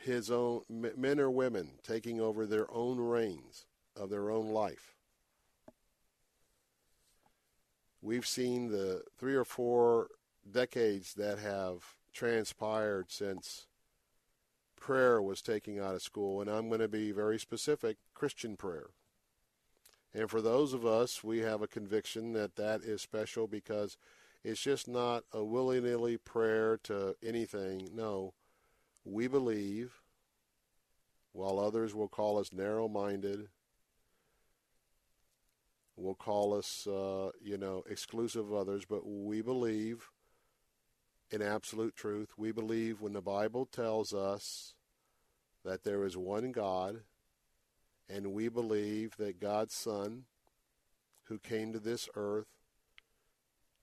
[0.00, 3.66] his own, men or women taking over their own reins
[3.96, 4.94] of their own life.
[8.00, 10.08] We've seen the three or four
[10.48, 13.66] decades that have transpired since
[14.76, 18.90] prayer was taken out of school, and I'm going to be very specific Christian prayer.
[20.14, 23.96] And for those of us, we have a conviction that that is special because
[24.44, 27.88] it's just not a willy nilly prayer to anything.
[27.92, 28.34] No,
[29.04, 30.00] we believe,
[31.32, 33.48] while others will call us narrow minded,
[35.96, 40.08] will call us, uh, you know, exclusive of others, but we believe
[41.30, 42.30] in absolute truth.
[42.36, 44.74] We believe when the Bible tells us
[45.64, 47.00] that there is one God,
[48.08, 50.24] and we believe that God's Son,
[51.24, 52.57] who came to this earth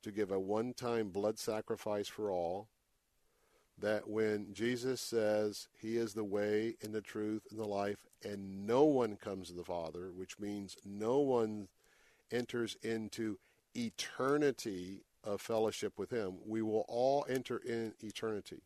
[0.06, 2.70] to give a one time blood sacrifice for all.
[3.80, 8.66] That when Jesus says he is the way and the truth and the life, and
[8.66, 11.68] no one comes to the Father, which means no one
[12.32, 13.38] enters into
[13.76, 18.62] eternity of fellowship with Him, we will all enter in eternity.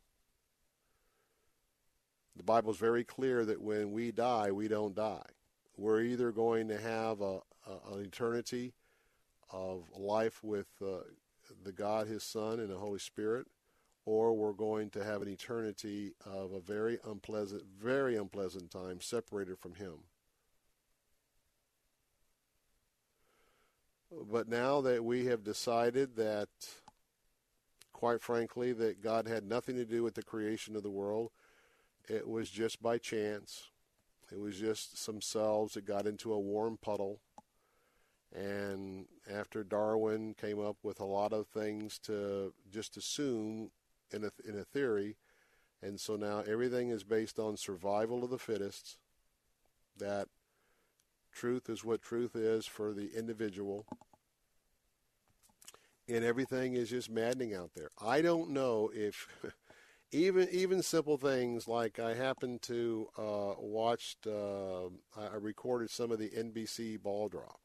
[2.36, 5.26] The Bible is very clear that when we die, we don't die.
[5.76, 8.74] We're either going to have a, a an eternity
[9.52, 11.00] of life with uh,
[11.64, 13.48] the God, His Son, and the Holy Spirit,
[14.06, 19.60] or we're going to have an eternity of a very unpleasant, very unpleasant time separated
[19.60, 20.00] from Him.
[24.12, 26.50] But now that we have decided that,
[27.94, 31.32] quite frankly, that God had nothing to do with the creation of the world,
[32.08, 33.70] it was just by chance.
[34.32, 37.20] It was just some cells that got into a warm puddle.
[38.36, 43.72] And after Darwin came up with a lot of things to just assume
[44.12, 45.18] in a, in a theory,
[45.82, 48.98] and so now everything is based on survival of the fittest,
[49.98, 50.28] that
[51.32, 53.86] truth is what truth is for the individual,
[56.08, 57.90] and everything is just maddening out there.
[58.00, 59.28] I don't know if
[60.12, 64.88] even even simple things like I happened to uh, watched uh,
[65.18, 67.60] I recorded some of the NBC ball drop.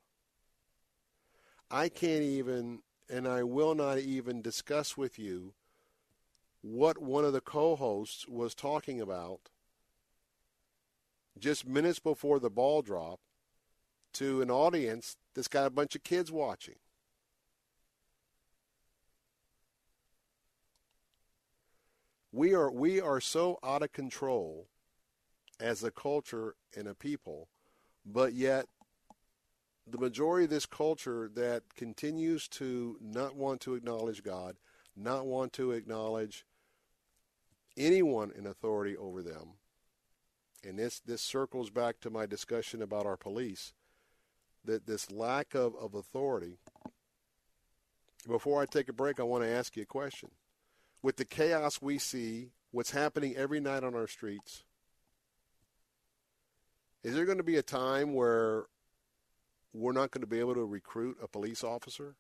[1.70, 2.80] I can't even
[3.10, 5.54] and I will not even discuss with you
[6.62, 9.50] what one of the co-hosts was talking about
[11.38, 13.20] just minutes before the ball drop
[14.14, 16.76] to an audience that's got a bunch of kids watching.
[22.34, 24.66] we are we are so out of control
[25.60, 27.48] as a culture and a people,
[28.04, 28.66] but yet
[29.86, 34.56] the majority of this culture that continues to not want to acknowledge God,
[34.97, 36.47] not want to acknowledge
[37.77, 39.55] anyone in authority over them.
[40.66, 43.74] And this this circles back to my discussion about our police,
[44.65, 46.59] that this lack of, of authority.
[48.27, 50.31] Before I take a break, I want to ask you a question
[51.05, 54.65] with the chaos we see, what's happening every night on our streets,
[57.02, 58.65] is there going to be a time where
[59.74, 62.14] we're not going to be able to recruit a police officer?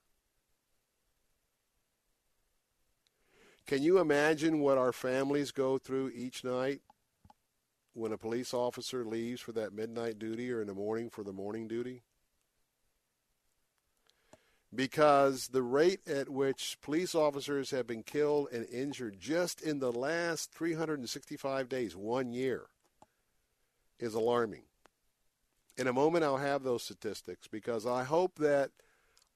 [3.66, 6.82] Can you imagine what our families go through each night
[7.94, 11.32] when a police officer leaves for that midnight duty or in the morning for the
[11.32, 12.02] morning duty?
[14.74, 19.92] because the rate at which police officers have been killed and injured just in the
[19.92, 22.66] last 365 days, one year,
[23.98, 24.62] is alarming.
[25.76, 28.70] In a moment, I'll have those statistics because I hope that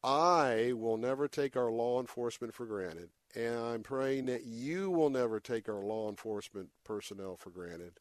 [0.04, 3.10] I will never take our law enforcement for granted.
[3.34, 8.00] And I'm praying that you will never take our law enforcement personnel for granted.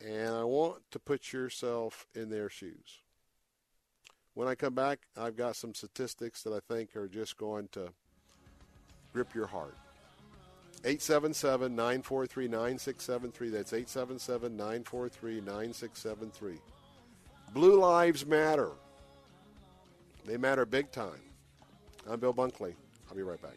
[0.00, 3.00] And I want to put yourself in their shoes.
[4.34, 7.92] When I come back, I've got some statistics that I think are just going to
[9.12, 9.76] grip your heart.
[10.86, 13.50] 877 943 9673.
[13.50, 16.58] That's 877 943 9673.
[17.52, 18.70] Blue Lives Matter.
[20.24, 21.20] They matter big time.
[22.08, 22.74] I'm Bill Bunkley.
[23.08, 23.56] I'll be right back.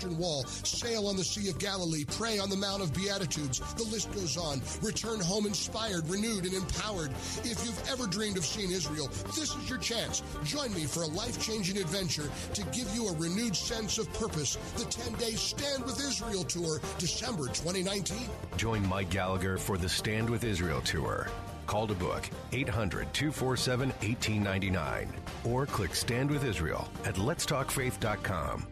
[0.00, 3.60] Western Wall, sail on the Sea of Galilee, pray on the Mount of Beatitudes.
[3.74, 4.62] The list goes on.
[4.80, 7.10] Return home inspired, renewed, and empowered.
[7.44, 10.22] If you've ever dreamed of seeing Israel, this is your chance.
[10.42, 14.56] Join me for a life changing adventure to give you a renewed sense of purpose.
[14.76, 18.16] The 10 day Stand with Israel Tour, December 2019.
[18.56, 21.28] Join Mike Gallagher for the Stand with Israel Tour.
[21.66, 25.12] Call to book 800 247 1899
[25.44, 28.66] or click Stand with Israel at letstalkfaith.com.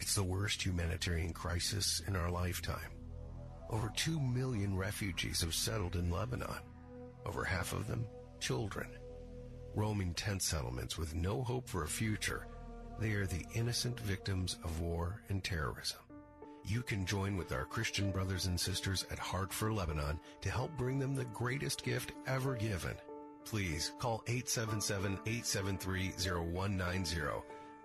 [0.00, 2.90] It's the worst humanitarian crisis in our lifetime.
[3.70, 6.62] Over 2 million refugees have settled in Lebanon.
[7.26, 8.06] Over half of them,
[8.40, 8.88] children.
[9.74, 12.46] Roaming tent settlements with no hope for a future,
[12.98, 15.98] they are the innocent victims of war and terrorism.
[16.64, 20.76] You can join with our Christian brothers and sisters at Heart for Lebanon to help
[20.76, 22.94] bring them the greatest gift ever given
[23.48, 27.20] please call 877 873 0190.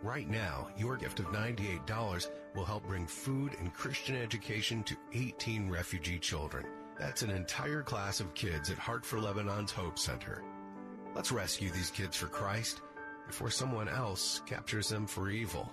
[0.04, 5.70] Right now, your gift of $98 will help bring food and Christian education to 18
[5.70, 6.66] refugee children.
[7.00, 10.44] That's an entire class of kids at Heart for Lebanon's Hope Center.
[11.16, 12.82] Let's rescue these kids for Christ
[13.28, 15.72] before someone else captures them for evil.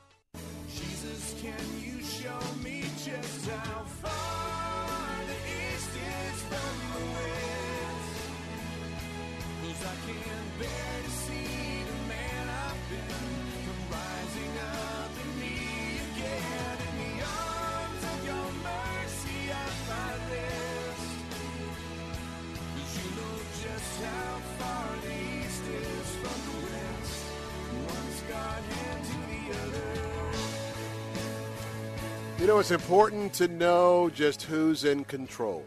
[32.47, 35.65] You know, it's important to know just who's in control.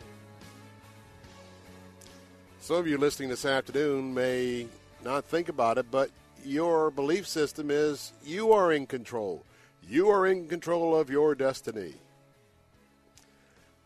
[2.61, 4.65] Some of you listening this afternoon may
[5.03, 6.09] not think about it, but
[6.45, 9.43] your belief system is you are in control.
[9.89, 11.95] You are in control of your destiny.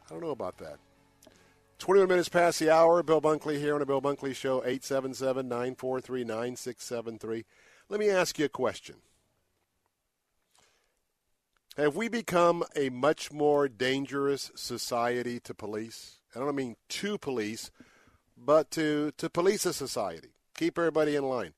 [0.06, 0.78] I don't know about that.
[1.80, 3.02] 21 minutes past the hour.
[3.02, 7.44] Bill Bunkley here on the Bill Bunkley Show, 877 943 9673.
[7.90, 8.98] Let me ask you a question.
[11.76, 16.20] Have we become a much more dangerous society to police?
[16.36, 17.72] I don't mean to police,
[18.38, 20.30] but to, to police a society.
[20.56, 21.54] Keep everybody in line.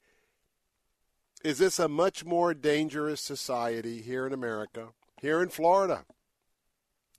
[1.44, 6.06] Is this a much more dangerous society here in America, here in Florida,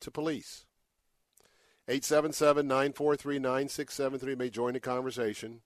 [0.00, 0.64] to police?
[1.88, 5.60] 877 943 9673 may join the conversation.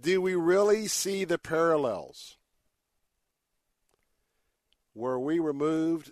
[0.00, 2.37] Do we really see the parallels
[4.98, 6.10] where we removed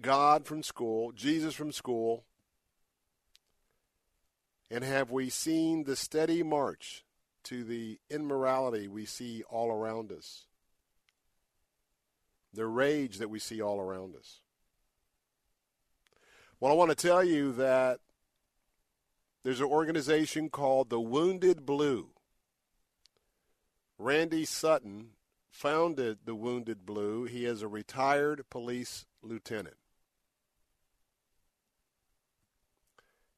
[0.00, 2.24] God from school, Jesus from school,
[4.70, 7.04] and have we seen the steady march
[7.44, 10.46] to the immorality we see all around us?
[12.54, 14.40] The rage that we see all around us.
[16.60, 18.00] Well, I want to tell you that
[19.44, 22.08] there's an organization called the Wounded Blue.
[23.98, 25.08] Randy Sutton
[25.52, 27.24] founded the Wounded Blue.
[27.24, 29.76] He is a retired police lieutenant.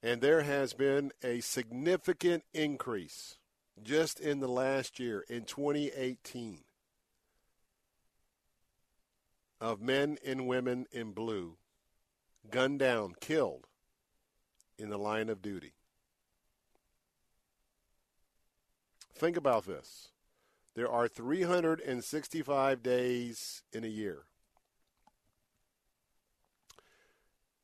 [0.03, 3.37] And there has been a significant increase
[3.83, 6.61] just in the last year, in 2018,
[9.61, 11.57] of men and women in blue
[12.51, 13.67] gunned down, killed
[14.79, 15.73] in the line of duty.
[19.15, 20.09] Think about this.
[20.75, 24.25] There are 365 days in a year.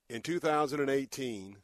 [0.08, 1.56] In 2018,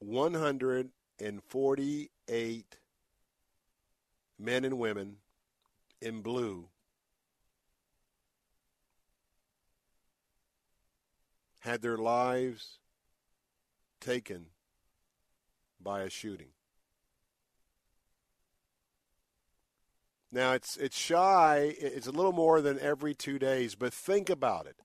[0.00, 2.78] 148
[4.38, 5.16] men and women
[6.00, 6.68] in blue
[11.60, 12.78] had their lives
[14.00, 14.46] taken
[15.80, 16.48] by a shooting.
[20.32, 21.74] Now it's it's shy.
[21.78, 24.76] It's a little more than every two days, but think about it: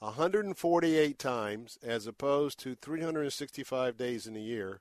[0.00, 4.80] 148 times as opposed to 365 days in a year.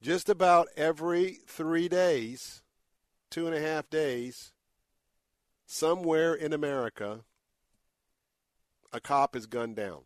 [0.00, 2.62] Just about every three days,
[3.30, 4.52] two and a half days,
[5.66, 7.20] somewhere in America,
[8.92, 10.02] a cop is gunned down.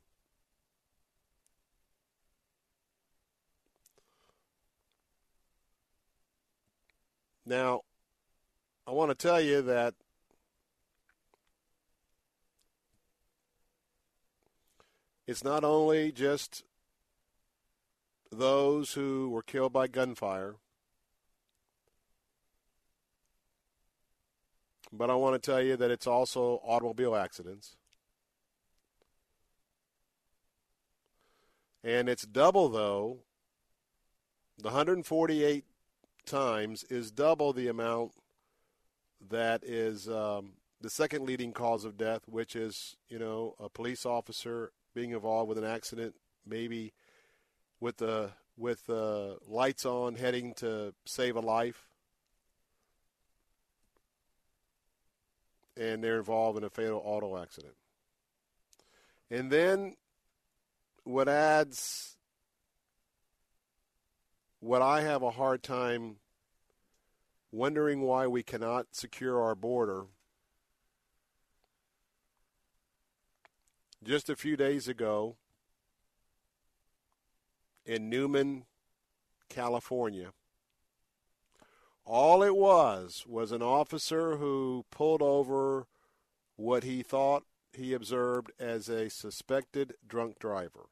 [7.47, 7.83] Now,
[8.89, 9.95] I want to tell you that
[15.27, 16.63] it's not only just
[18.31, 20.55] those who were killed by gunfire,
[24.93, 27.75] but I want to tell you that it's also automobile accidents.
[31.83, 33.19] And it's double, though.
[34.59, 35.65] The 148
[36.25, 38.13] times is double the amount
[39.31, 44.07] that is um, the second leading cause of death, which is, you know, a police
[44.07, 46.15] officer being involved with an accident,
[46.47, 46.93] maybe
[47.81, 51.87] with the with the lights on, heading to save a life,
[55.77, 57.75] and they're involved in a fatal auto accident.
[59.31, 59.97] And then
[61.05, 62.17] what adds
[64.61, 66.17] what I have a hard time
[67.57, 70.05] wondering why we cannot secure our border.
[74.05, 75.37] Just a few days ago
[77.87, 78.65] in Newman,
[79.49, 80.33] California,
[82.05, 85.87] all it was was an officer who pulled over
[86.57, 90.91] what he thought he observed as a suspected drunk driver.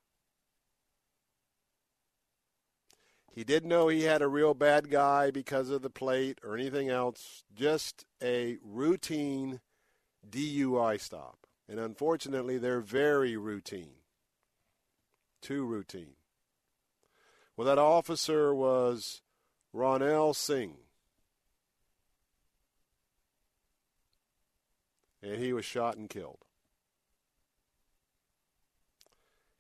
[3.34, 6.88] He didn't know he had a real bad guy because of the plate or anything
[6.88, 9.60] else, just a routine
[10.28, 11.38] DUI stop.
[11.68, 13.96] And unfortunately, they're very routine.
[15.42, 16.14] Too routine.
[17.56, 19.20] Well, that officer was
[19.74, 20.76] Ronil Singh.
[25.22, 26.44] And he was shot and killed.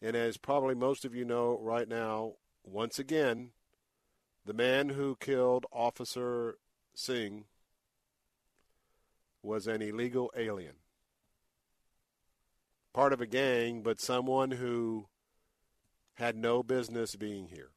[0.00, 3.50] And as probably most of you know right now, once again,
[4.44, 6.58] the man who killed Officer
[6.94, 7.44] Singh
[9.42, 10.74] was an illegal alien.
[12.92, 15.06] Part of a gang, but someone who
[16.14, 17.70] had no business being here.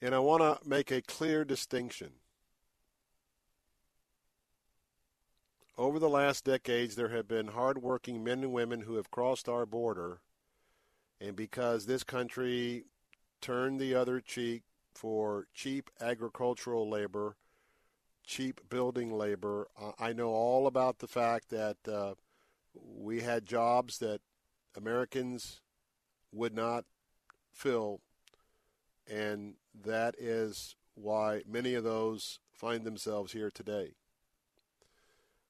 [0.00, 2.10] And I want to make a clear distinction.
[5.78, 9.66] Over the last decades, there have been hardworking men and women who have crossed our
[9.66, 10.20] border
[11.20, 12.84] and because this country
[13.40, 14.62] turned the other cheek
[14.94, 17.36] for cheap agricultural labor,
[18.24, 19.68] cheap building labor,
[19.98, 22.14] I know all about the fact that uh,
[22.74, 24.20] we had jobs that
[24.76, 25.60] Americans
[26.32, 26.84] would not
[27.52, 28.00] fill,
[29.06, 33.94] and that is why many of those find themselves here today.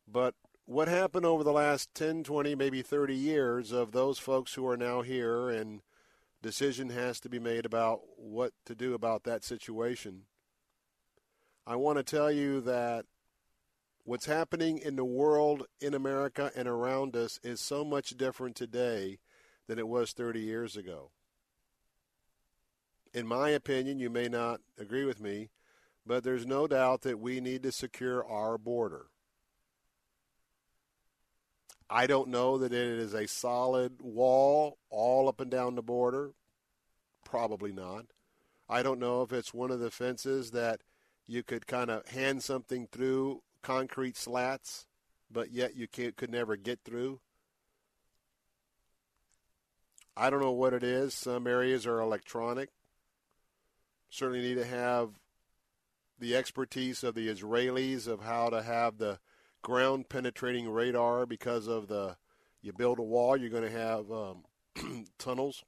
[0.07, 0.35] But
[0.67, 4.77] what happened over the last 10, 20, maybe 30 years of those folks who are
[4.77, 5.81] now here and
[6.43, 10.23] decision has to be made about what to do about that situation.
[11.67, 13.07] I want to tell you that
[14.03, 19.21] what's happening in the world, in America, and around us is so much different today
[19.69, 21.11] than it was 30 years ago.
[23.15, 25.51] In my opinion, you may not agree with me,
[26.05, 29.07] but there's no doubt that we need to secure our border.
[31.89, 36.33] I don't know that it is a solid wall all up and down the border.
[37.25, 38.07] Probably not.
[38.69, 40.81] I don't know if it's one of the fences that
[41.27, 44.87] you could kind of hand something through concrete slats,
[45.31, 47.21] but yet you could never get through.
[50.17, 51.15] I don't know what it is.
[51.15, 52.71] Some areas are electronic.
[54.09, 55.11] Certainly need to have
[56.19, 59.19] the expertise of the Israelis of how to have the
[59.67, 62.17] ground penetrating radar because of the
[62.63, 65.65] you build a wall, you're going to have um, tunnels.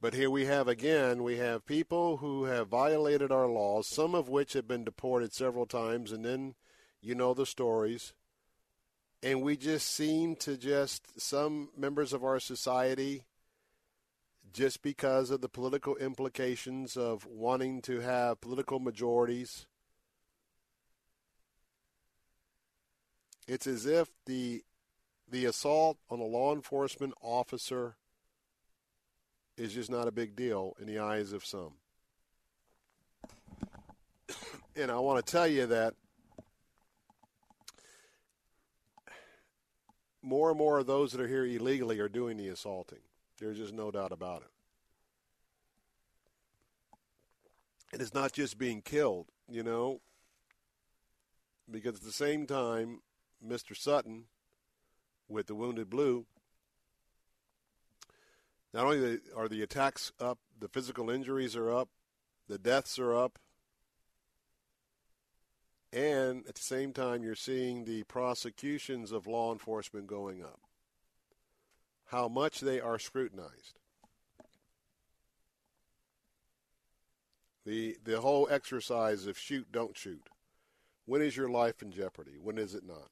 [0.00, 4.30] But here we have again, we have people who have violated our laws, some of
[4.30, 6.54] which have been deported several times, and then
[7.02, 8.14] you know the stories.
[9.22, 13.24] And we just seem to just, some members of our society,
[14.54, 19.66] just because of the political implications of wanting to have political majorities,
[23.48, 24.62] It's as if the
[25.30, 27.96] the assault on a law enforcement officer
[29.56, 31.72] is just not a big deal in the eyes of some.
[34.76, 35.94] and I want to tell you that
[40.22, 43.00] more and more of those that are here illegally are doing the assaulting.
[43.38, 44.50] There's just no doubt about it.
[47.92, 50.00] And it's not just being killed, you know,
[51.70, 53.00] because at the same time,
[53.46, 53.76] Mr.
[53.76, 54.24] Sutton
[55.28, 56.26] with the Wounded Blue,
[58.72, 61.88] not only are the attacks up, the physical injuries are up,
[62.48, 63.38] the deaths are up,
[65.92, 70.60] and at the same time, you're seeing the prosecutions of law enforcement going up.
[72.06, 73.78] How much they are scrutinized.
[77.64, 80.26] The, the whole exercise of shoot, don't shoot.
[81.06, 82.38] When is your life in jeopardy?
[82.40, 83.10] When is it not?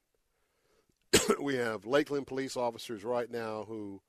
[1.41, 4.01] we have Lakeland police officers right now who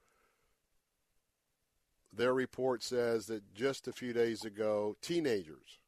[2.14, 5.80] their report says that just a few days ago, teenagers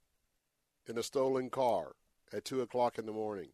[0.88, 1.94] in a stolen car
[2.34, 3.50] at 2 o'clock in the morning.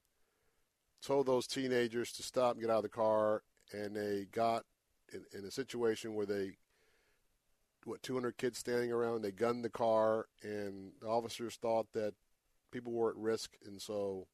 [1.02, 4.64] Told those teenagers to stop and get out of the car, and they got
[5.14, 6.58] in, in a situation where they,
[7.84, 12.14] what, 200 kids standing around, they gunned the car, and the officers thought that
[12.72, 14.28] people were at risk, and so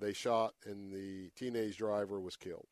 [0.00, 2.66] they shot, and the teenage driver was killed.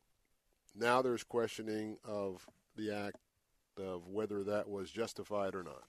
[0.75, 2.47] Now there's questioning of
[2.77, 3.17] the act
[3.77, 5.85] of whether that was justified or not.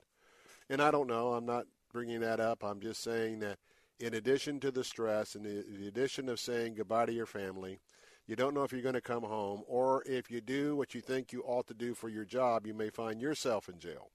[0.69, 1.33] And I don't know.
[1.33, 2.63] I'm not bringing that up.
[2.63, 3.57] I'm just saying that
[3.99, 7.79] in addition to the stress and the, the addition of saying goodbye to your family,
[8.27, 11.01] you don't know if you're going to come home, or if you do what you
[11.01, 14.11] think you ought to do for your job, you may find yourself in jail.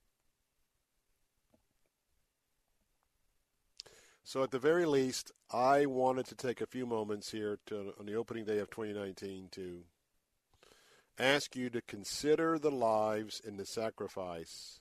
[4.27, 8.07] So, at the very least, I wanted to take a few moments here to, on
[8.07, 9.83] the opening day of 2019 to
[11.19, 14.79] ask you to consider the lives and the sacrifice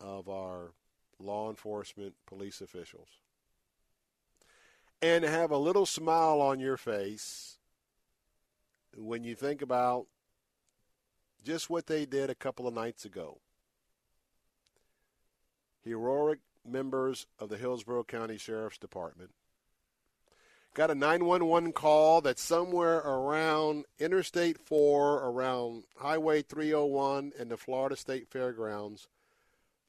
[0.00, 0.72] of our
[1.20, 3.08] law enforcement police officials
[5.02, 7.58] and have a little smile on your face
[8.96, 10.06] when you think about
[11.44, 13.40] just what they did a couple of nights ago.
[15.84, 16.38] Heroic
[16.70, 19.30] members of the Hillsborough County Sheriff's Department.
[20.74, 27.96] Got a 911 call that somewhere around Interstate 4, around Highway 301 and the Florida
[27.96, 29.08] State Fairgrounds,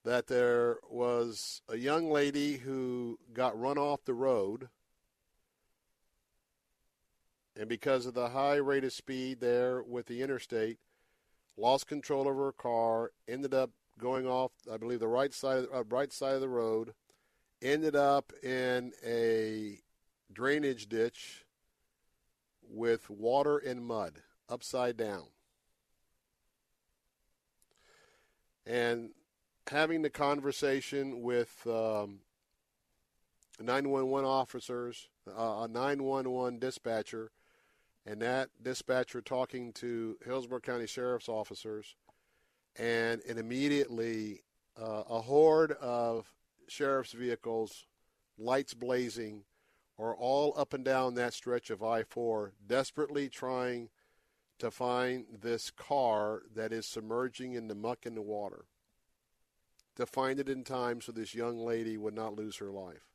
[0.04, 4.70] that there was a young lady who got run off the road.
[7.56, 10.80] And because of the high rate of speed there with the interstate,
[11.58, 13.70] lost control of her car, ended up
[14.00, 16.94] going off, I believe, the right side, of, uh, right side of the road,
[17.62, 19.80] ended up in a
[20.32, 21.46] drainage ditch
[22.68, 25.26] with water and mud upside down.
[28.66, 29.10] And
[29.70, 32.20] having the conversation with um,
[33.60, 37.32] 911 officers, uh, a 911 dispatcher,
[38.06, 41.96] and that dispatcher talking to Hillsborough County Sheriff's officers,
[42.80, 44.42] and, and immediately
[44.82, 46.34] uh, a horde of
[46.68, 47.86] sheriff's vehicles,
[48.38, 49.44] lights blazing,
[50.00, 53.90] are all up and down that stretch of I 4, desperately trying
[54.60, 58.66] to find this car that is submerging in the muck and the water.
[59.98, 63.10] To find it in time so this young lady would not lose her life.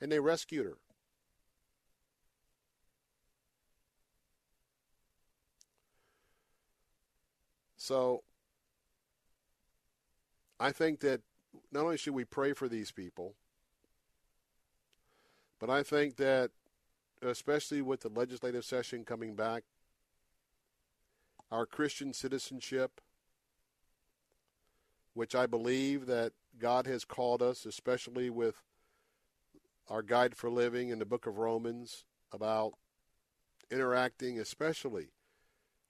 [0.00, 0.78] And they rescued her.
[7.76, 8.22] So
[10.58, 11.20] I think that
[11.72, 13.34] not only should we pray for these people,
[15.58, 16.50] but I think that
[17.22, 19.64] especially with the legislative session coming back,
[21.50, 23.00] our Christian citizenship,
[25.14, 28.56] which I believe that God has called us, especially with
[29.88, 32.74] our guide for living in the book of Romans about
[33.70, 35.08] interacting, especially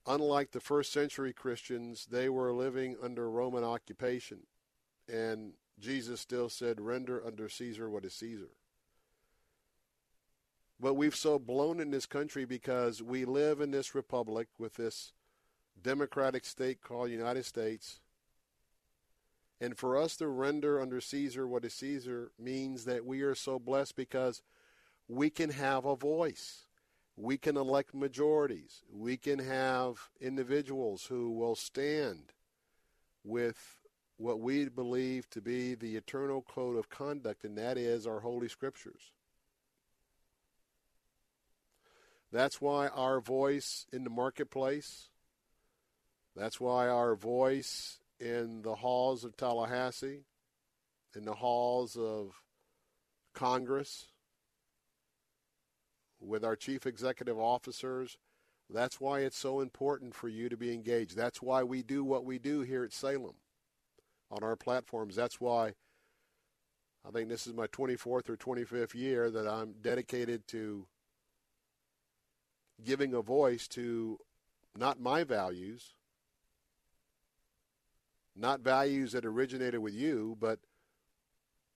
[0.06, 4.40] unlike the first century Christians, they were living under Roman occupation.
[5.08, 8.50] And Jesus still said, render under Caesar what is Caesar.
[10.80, 15.12] But we've so blown in this country because we live in this republic with this
[15.80, 18.00] democratic state called United States.
[19.60, 23.58] And for us to render under Caesar what is Caesar means that we are so
[23.58, 24.42] blessed because
[25.08, 26.64] we can have a voice
[27.16, 28.82] we can elect majorities.
[28.92, 32.32] We can have individuals who will stand
[33.22, 33.78] with
[34.24, 38.48] what we believe to be the eternal code of conduct, and that is our Holy
[38.48, 39.12] Scriptures.
[42.32, 45.10] That's why our voice in the marketplace,
[46.34, 50.24] that's why our voice in the halls of Tallahassee,
[51.14, 52.40] in the halls of
[53.34, 54.06] Congress,
[56.18, 58.16] with our chief executive officers,
[58.70, 61.14] that's why it's so important for you to be engaged.
[61.14, 63.34] That's why we do what we do here at Salem
[64.34, 65.14] on our platforms.
[65.14, 65.74] That's why
[67.06, 70.86] I think this is my 24th or 25th year that I'm dedicated to
[72.84, 74.18] giving a voice to
[74.76, 75.94] not my values,
[78.34, 80.58] not values that originated with you, but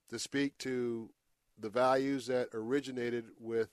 [0.08, 1.10] to speak to
[1.58, 3.68] the values that originated with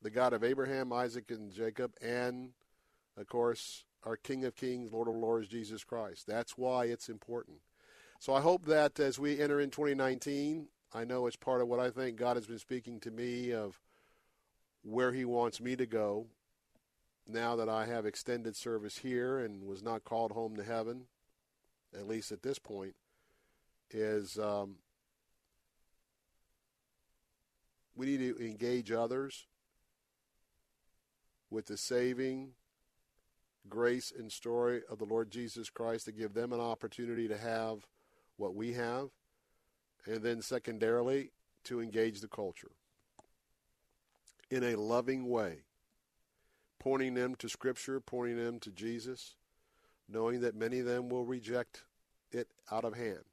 [0.00, 2.50] the God of Abraham, Isaac, and Jacob, and,
[3.18, 6.26] of course, our King of Kings, Lord of Lords, Jesus Christ.
[6.26, 7.58] That's why it's important.
[8.24, 11.78] So I hope that as we enter in 2019, I know it's part of what
[11.78, 13.78] I think God has been speaking to me of
[14.82, 16.28] where He wants me to go
[17.26, 21.02] now that I have extended service here and was not called home to heaven,
[21.92, 22.94] at least at this point,
[23.90, 24.76] is um,
[27.94, 29.44] we need to engage others
[31.50, 32.52] with the saving
[33.68, 37.86] grace and story of the Lord Jesus Christ to give them an opportunity to have
[38.36, 39.08] what we have,
[40.06, 41.30] and then secondarily,
[41.64, 42.72] to engage the culture
[44.50, 45.64] in a loving way,
[46.78, 49.36] pointing them to Scripture, pointing them to Jesus,
[50.08, 51.84] knowing that many of them will reject
[52.30, 53.24] it out of hand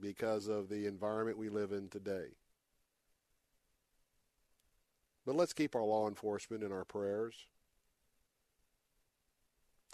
[0.00, 2.28] because of the environment we live in today.
[5.26, 7.46] But let's keep our law enforcement in our prayers.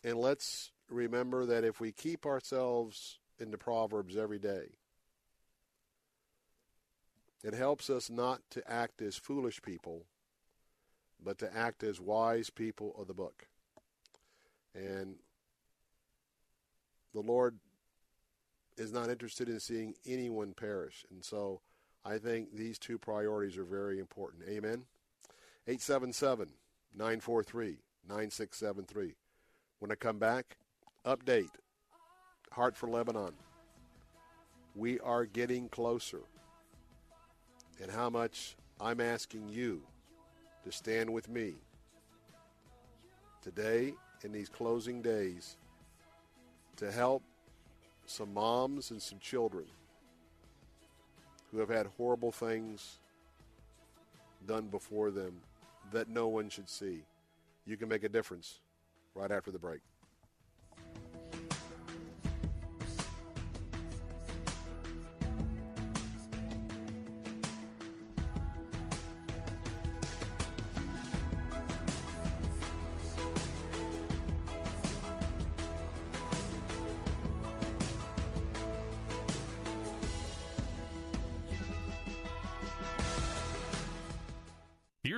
[0.05, 4.69] And let's remember that if we keep ourselves in the Proverbs every day,
[7.43, 10.07] it helps us not to act as foolish people,
[11.23, 13.47] but to act as wise people of the book.
[14.75, 15.17] And
[17.13, 17.59] the Lord
[18.77, 21.05] is not interested in seeing anyone perish.
[21.11, 21.61] And so
[22.05, 24.45] I think these two priorities are very important.
[24.49, 24.85] Amen.
[25.67, 26.49] 877
[26.95, 27.79] 943
[28.09, 29.15] 9673.
[29.79, 30.57] When I come back,
[31.07, 31.51] update
[32.55, 33.33] Heart for Lebanon.
[34.77, 36.21] We are getting closer.
[37.83, 39.83] And how much I'm asking you
[40.63, 41.55] to stand with me
[43.43, 45.57] today in these closing days
[46.77, 47.25] to help
[48.07, 49.65] some moms and some children
[51.51, 53.01] who have had horrible things
[54.47, 55.41] done before them
[55.91, 57.03] that no one should see.
[57.67, 58.61] You can make a difference
[59.17, 59.81] right after the break.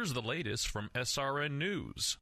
[0.06, 2.16] Here's the latest from SRN News.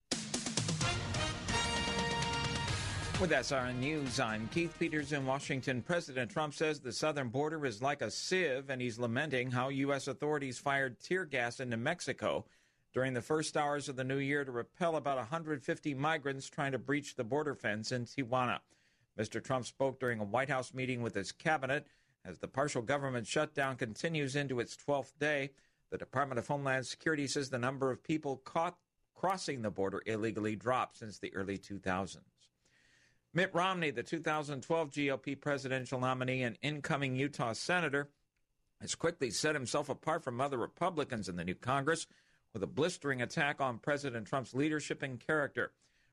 [3.20, 5.82] With SRN News, I'm Keith Peters in Washington.
[5.82, 10.08] President Trump says the southern border is like a sieve, and he's lamenting how U.S.
[10.08, 12.46] authorities fired tear gas into Mexico
[12.94, 16.78] during the first hours of the new year to repel about 150 migrants trying to
[16.78, 18.60] breach the border fence in Tijuana.
[19.18, 19.44] Mr.
[19.44, 21.86] Trump spoke during a White House meeting with his cabinet
[22.24, 25.50] as the partial government shutdown continues into its 12th day.
[25.94, 28.76] The Department of Homeland Security says the number of people caught
[29.14, 32.18] crossing the border illegally dropped since the early 2000s.
[33.32, 38.08] Mitt Romney, the 2012 GOP presidential nominee and incoming Utah senator,
[38.80, 42.08] has quickly set himself apart from other Republicans in the new Congress
[42.52, 45.70] with a blistering attack on President Trump's leadership and character.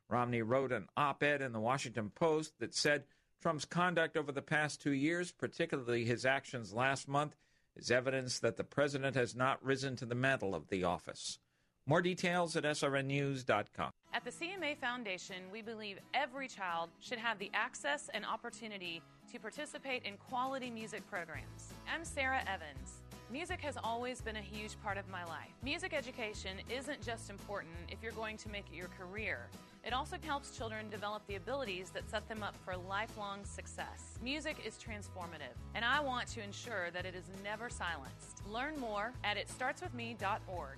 [0.08, 3.06] Romney wrote an op ed in the Washington Post that said
[3.42, 7.36] Trump's conduct over the past two years, particularly his actions last month,
[7.76, 11.40] is evidence that the president has not risen to the mantle of the office.
[11.88, 13.92] More details at srnnews.com.
[14.14, 19.40] At the CMA Foundation, we believe every child should have the access and opportunity to
[19.40, 21.74] participate in quality music programs.
[21.92, 23.02] I'm Sara Evans.
[23.32, 25.52] Music has always been a huge part of my life.
[25.64, 29.48] Music education isn't just important if you're going to make it your career.
[29.84, 34.20] It also helps children develop the abilities that set them up for lifelong success.
[34.22, 38.44] Music is transformative, and I want to ensure that it is never silenced.
[38.48, 40.78] Learn more at itstartswithme.org.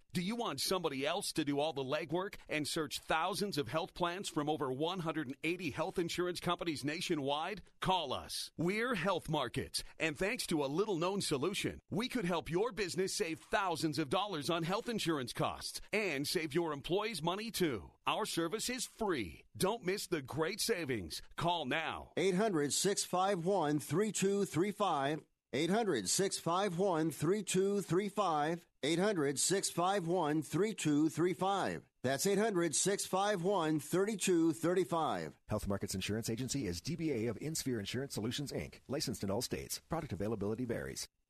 [0.13, 3.93] Do you want somebody else to do all the legwork and search thousands of health
[3.93, 7.61] plans from over 180 health insurance companies nationwide?
[7.79, 8.51] Call us.
[8.57, 13.13] We're Health Markets, and thanks to a little known solution, we could help your business
[13.13, 17.91] save thousands of dollars on health insurance costs and save your employees money too.
[18.05, 19.45] Our service is free.
[19.57, 21.21] Don't miss the great savings.
[21.37, 22.09] Call now.
[22.17, 25.21] 800 651 3235.
[25.53, 28.65] 800 651 3235.
[28.83, 31.81] 800 651 3235.
[32.03, 35.33] That's 800 651 3235.
[35.47, 39.81] Health Markets Insurance Agency is DBA of InSphere Insurance Solutions, Inc., licensed in all states.
[39.89, 41.07] Product availability varies.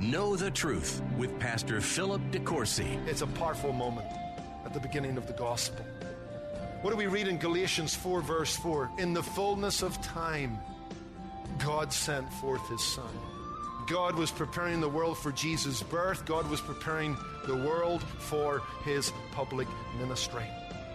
[0.00, 3.06] Know the Truth with Pastor Philip DeCourcy.
[3.06, 4.08] It's a powerful moment
[4.64, 5.84] at the beginning of the gospel.
[6.82, 8.90] What do we read in Galatians 4, verse 4?
[8.98, 10.58] In the fullness of time,
[11.58, 13.08] God sent forth his Son.
[13.86, 16.24] God was preparing the world for Jesus' birth.
[16.26, 17.16] God was preparing
[17.46, 19.68] the world for his public
[19.98, 20.44] ministry.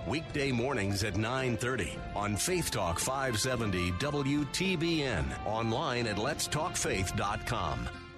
[0.08, 8.09] Weekday mornings at 9:30 on Faith Talk 570 WTBN, online at letstalkfaith.com.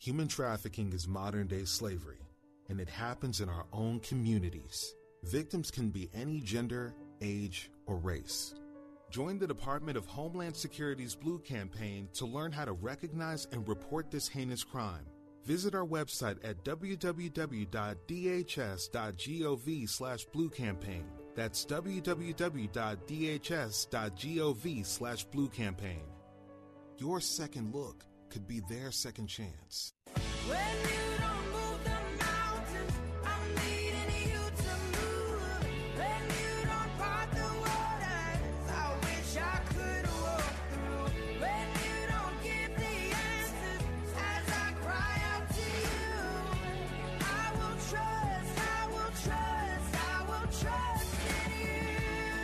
[0.00, 2.26] Human trafficking is modern day slavery,
[2.70, 4.94] and it happens in our own communities.
[5.24, 8.54] Victims can be any gender, age, or race.
[9.10, 14.10] Join the Department of Homeland Security's Blue Campaign to learn how to recognize and report
[14.10, 15.04] this heinous crime.
[15.44, 17.68] Visit our website at www.dhs.gov
[19.90, 21.04] slash blue campaign.
[21.34, 22.76] That's www.dhs.gov
[24.86, 26.04] slash blue campaign.
[26.96, 29.92] Your second look could be their second chance.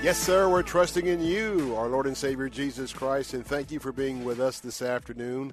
[0.06, 3.80] Yes, sir, we're trusting in you, our Lord and Savior Jesus Christ, and thank you
[3.80, 5.52] for being with us this afternoon.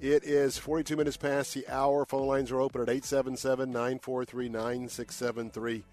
[0.00, 2.04] It is 42 minutes past the hour.
[2.04, 5.84] Phone lines are open at 877 943 9673.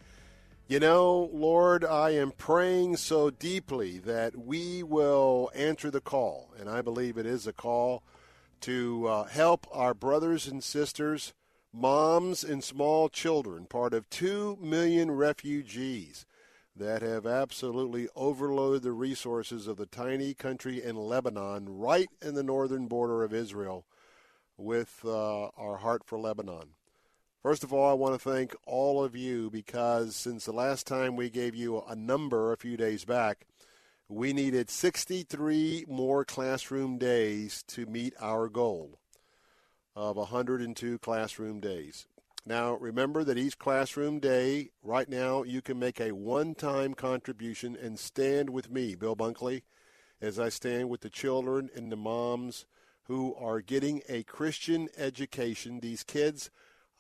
[0.68, 6.68] You know, Lord, I am praying so deeply that we will answer the call, and
[6.68, 8.02] I believe it is a call
[8.62, 11.34] to uh, help our brothers and sisters,
[11.72, 16.26] moms and small children, part of 2 million refugees
[16.80, 22.44] that have absolutely overloaded the resources of the tiny country in Lebanon, right in the
[22.44, 23.86] northern border of Israel,
[24.58, 26.70] with uh, our heart for Lebanon.
[27.44, 31.16] First of all, I want to thank all of you because since the last time
[31.16, 33.46] we gave you a number a few days back,
[34.08, 39.00] we needed 63 more classroom days to meet our goal
[39.96, 42.08] of 102 classroom days.
[42.46, 47.76] Now, remember that each classroom day, right now, you can make a one time contribution
[47.76, 49.64] and stand with me, Bill Bunkley,
[50.22, 52.66] as I stand with the children and the moms
[53.04, 55.80] who are getting a Christian education.
[55.80, 56.50] These kids,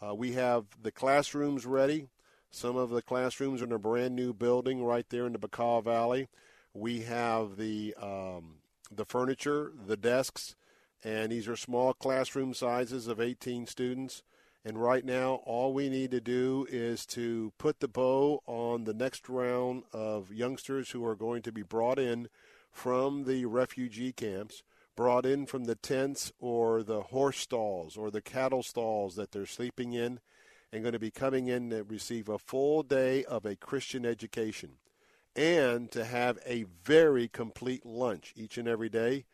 [0.01, 2.09] uh, we have the classrooms ready.
[2.51, 5.83] Some of the classrooms are in a brand new building right there in the Bekaa
[5.83, 6.27] Valley.
[6.73, 8.55] We have the um,
[8.91, 10.55] the furniture, the desks,
[11.03, 14.23] and these are small classroom sizes of 18 students.
[14.69, 18.93] And right now, all we need to do is to put the bow on the
[18.93, 22.29] next round of youngsters who are going to be brought in
[22.71, 24.61] from the refugee camps,
[24.95, 29.47] brought in from the tents or the horse stalls or the cattle stalls that they're
[29.47, 30.19] sleeping in
[30.71, 34.73] and going to be coming in to receive a full day of a Christian education
[35.35, 39.25] and to have a very complete lunch each and every day.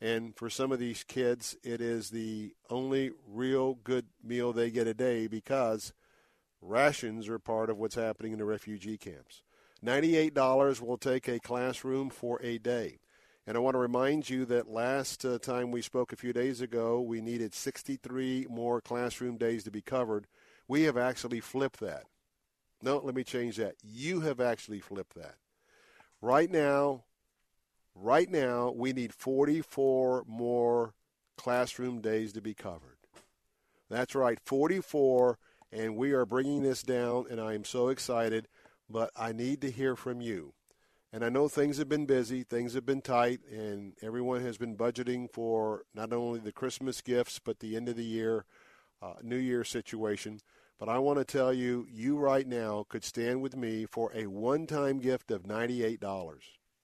[0.00, 4.86] And for some of these kids, it is the only real good meal they get
[4.86, 5.92] a day because
[6.62, 9.42] rations are part of what's happening in the refugee camps.
[9.84, 12.98] $98 will take a classroom for a day.
[13.46, 16.60] And I want to remind you that last uh, time we spoke a few days
[16.60, 20.26] ago, we needed 63 more classroom days to be covered.
[20.68, 22.04] We have actually flipped that.
[22.82, 23.74] No, let me change that.
[23.82, 25.36] You have actually flipped that.
[26.22, 27.04] Right now,
[27.94, 30.94] right now, we need 44 more
[31.36, 32.98] classroom days to be covered.
[33.88, 35.38] That's right, 44,
[35.72, 38.46] and we are bringing this down, and I am so excited,
[38.88, 40.54] but I need to hear from you.
[41.12, 44.76] And I know things have been busy, things have been tight, and everyone has been
[44.76, 48.44] budgeting for not only the Christmas gifts, but the end of the year,
[49.02, 50.40] uh, New Year situation.
[50.78, 54.28] But I want to tell you, you right now could stand with me for a
[54.28, 55.98] one time gift of $98,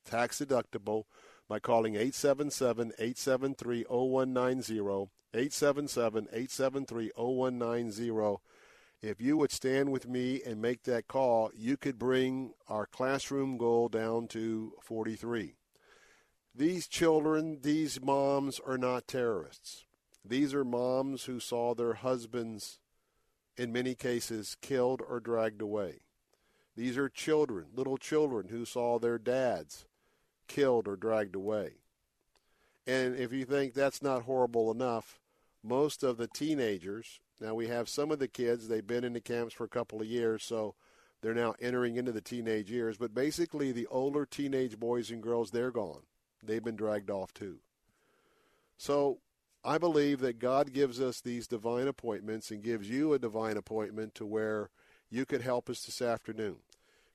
[0.06, 1.04] tax deductible,
[1.48, 5.10] by calling 877 873 0190.
[5.34, 8.38] 877 873 0190
[9.02, 13.58] if you would stand with me and make that call, you could bring our classroom
[13.58, 15.54] goal down to 43.
[16.54, 19.84] These children, these moms are not terrorists.
[20.24, 22.80] These are moms who saw their husbands,
[23.56, 26.00] in many cases, killed or dragged away.
[26.74, 29.84] These are children, little children, who saw their dads
[30.46, 31.74] killed or dragged away.
[32.86, 35.18] And if you think that's not horrible enough,
[35.62, 39.20] most of the teenagers now we have some of the kids, they've been in the
[39.20, 40.74] camps for a couple of years, so
[41.20, 42.96] they're now entering into the teenage years.
[42.96, 46.02] But basically, the older teenage boys and girls, they're gone.
[46.42, 47.58] They've been dragged off too.
[48.78, 49.18] So
[49.64, 54.14] I believe that God gives us these divine appointments and gives you a divine appointment
[54.16, 54.70] to where
[55.10, 56.56] you could help us this afternoon.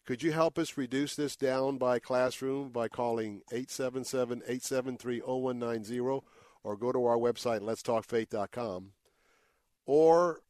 [0.06, 6.00] Could you help us reduce this down by classroom by calling 877 873 0190
[6.64, 8.94] or go to our website, letstalkfaith.com?
[9.86, 10.42] Or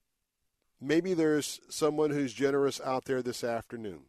[0.80, 4.04] maybe there's someone who's generous out there this afternoon.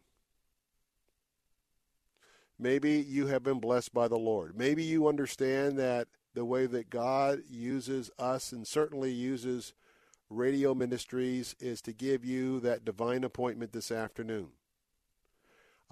[2.57, 4.57] Maybe you have been blessed by the Lord.
[4.57, 9.73] Maybe you understand that the way that God uses us and certainly uses
[10.29, 14.49] radio ministries is to give you that divine appointment this afternoon.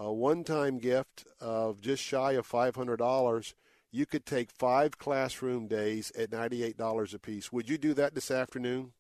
[0.04, 3.54] A one time gift of just shy of $500,
[3.92, 7.52] you could take five classroom days at $98 a piece.
[7.52, 8.94] Would you do that this afternoon?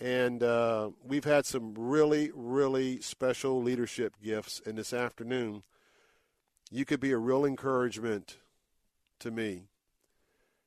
[0.00, 4.60] And uh, we've had some really, really special leadership gifts.
[4.66, 5.62] And this afternoon,
[6.72, 8.38] you could be a real encouragement
[9.20, 9.68] to me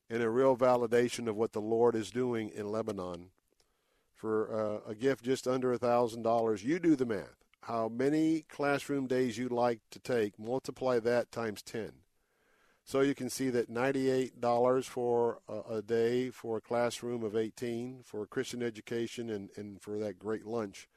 [0.09, 3.31] and a real validation of what the Lord is doing in Lebanon.
[4.15, 7.47] For uh, a gift just under a $1,000, you do the math.
[7.68, 11.91] How many classroom days you'd like to take, multiply that times 10.
[12.85, 18.03] So you can see that $98 for a, a, day for a classroom of 18
[18.06, 20.88] for Christian education and, and for that great lunch.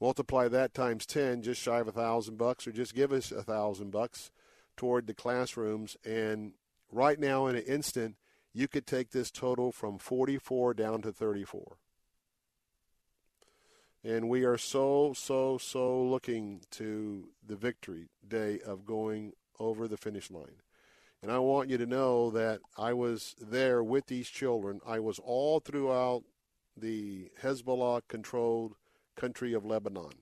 [0.00, 3.44] Multiply that times 10, just shy of a thousand bucks, or just give us a
[3.44, 4.32] thousand bucks
[4.76, 5.96] toward the classrooms.
[6.04, 6.54] And
[6.90, 8.16] right now, in an instant,
[8.52, 11.76] you could take this total from 44 down to 34.
[14.04, 19.96] And we are so, so, so looking to the victory day of going over the
[19.96, 20.62] finish line.
[21.20, 24.80] And I want you to know that I was there with these children.
[24.86, 26.22] I was all throughout
[26.76, 28.74] the Hezbollah controlled
[29.16, 30.12] country of Lebanon.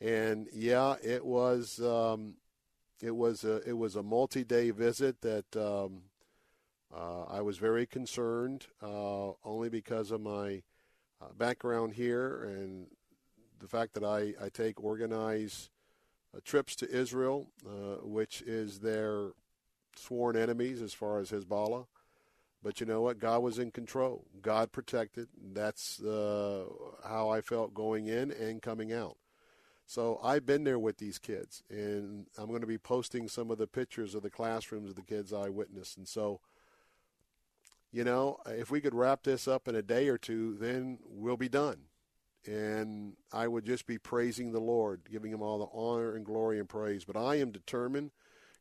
[0.00, 2.34] And yeah, it was um,
[3.00, 6.02] it was a, it was a multi-day visit that um,
[6.94, 10.62] uh, I was very concerned uh, only because of my
[11.20, 12.86] uh, background here and
[13.60, 15.70] the fact that I, I take organized
[16.34, 19.30] uh, trips to Israel, uh, which is their
[19.96, 21.86] sworn enemies as far as Hezbollah.
[22.62, 23.18] But you know what?
[23.18, 24.24] God was in control.
[24.42, 25.28] God protected.
[25.52, 26.64] That's uh,
[27.06, 29.16] how I felt going in and coming out.
[29.86, 33.58] So I've been there with these kids, and I'm going to be posting some of
[33.58, 35.96] the pictures of the classrooms of the kids I witnessed.
[35.96, 36.40] And so,
[37.92, 41.36] you know, if we could wrap this up in a day or two, then we'll
[41.36, 41.86] be done
[42.46, 46.60] and I would just be praising the Lord, giving him all the honor and glory
[46.60, 47.04] and praise.
[47.04, 48.12] But I am determined.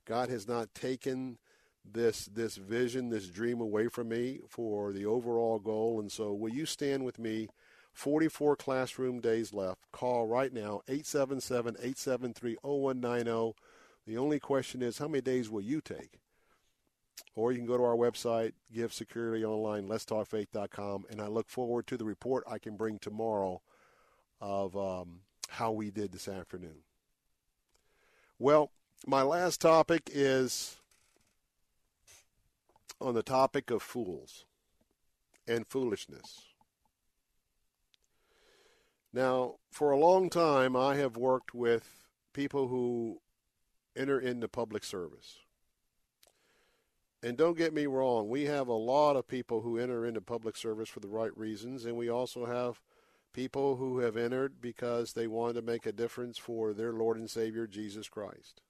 [0.06, 1.38] God has not taken
[1.84, 5.99] this this vision, this dream away from me for the overall goal.
[5.99, 7.47] And so, will you stand with me?
[7.93, 9.89] 44 classroom days left.
[9.93, 13.53] Call right now 877-873-0190.
[14.06, 16.19] The only question is how many days will you take?
[17.36, 21.88] Or you can go to our website, Give Security Online, letstalkfaith.com, and I look forward
[21.88, 23.62] to the report I can bring tomorrow
[24.40, 26.84] of um, how we did this afternoon.
[28.40, 28.72] Well,
[29.08, 30.78] my last topic is
[33.00, 34.46] on the topic of fools
[35.48, 36.42] and foolishness.
[39.14, 43.22] Now, for a long time, I have worked with people who
[43.96, 45.40] enter into public service.
[47.26, 50.56] And don't get me wrong, we have a lot of people who enter into public
[50.56, 52.84] service for the right reasons, and we also have
[53.34, 57.27] people who have entered because they wanted to make a difference for their Lord and
[57.27, 58.61] Savior, Jesus Christ.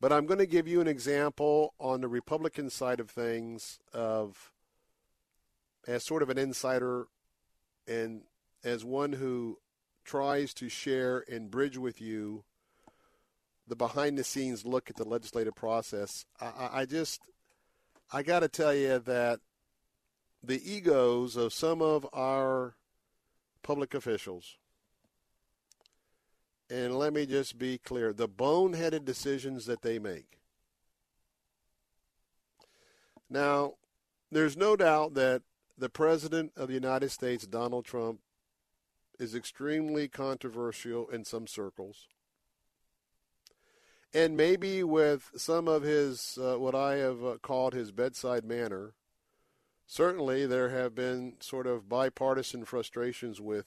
[0.00, 4.50] But I'm going to give you an example on the Republican side of things of
[5.86, 7.06] as sort of an insider
[7.86, 8.22] and
[8.64, 9.58] as one who
[10.04, 12.42] tries to share and bridge with you
[13.66, 16.26] the behind the scenes look at the legislative process.
[16.40, 17.20] I, I just,
[18.12, 19.40] I got to tell you that
[20.42, 22.76] the egos of some of our
[23.62, 24.58] public officials,
[26.70, 30.38] and let me just be clear the boneheaded decisions that they make.
[33.30, 33.74] Now,
[34.30, 35.42] there's no doubt that
[35.76, 38.20] the President of the United States, Donald Trump,
[39.18, 42.08] is extremely controversial in some circles.
[44.14, 48.94] And maybe with some of his, uh, what I have uh, called his bedside manner,
[49.88, 53.66] certainly there have been sort of bipartisan frustrations with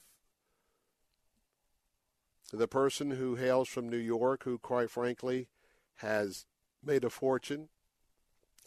[2.50, 5.48] the person who hails from New York, who, quite frankly,
[5.96, 6.46] has
[6.82, 7.68] made a fortune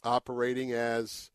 [0.04, 1.32] operating as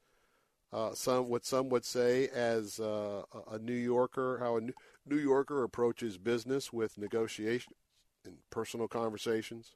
[0.73, 4.61] uh, some what some would say as uh, a New Yorker, how a
[5.05, 7.75] New Yorker approaches business with negotiation
[8.25, 9.73] and personal conversations.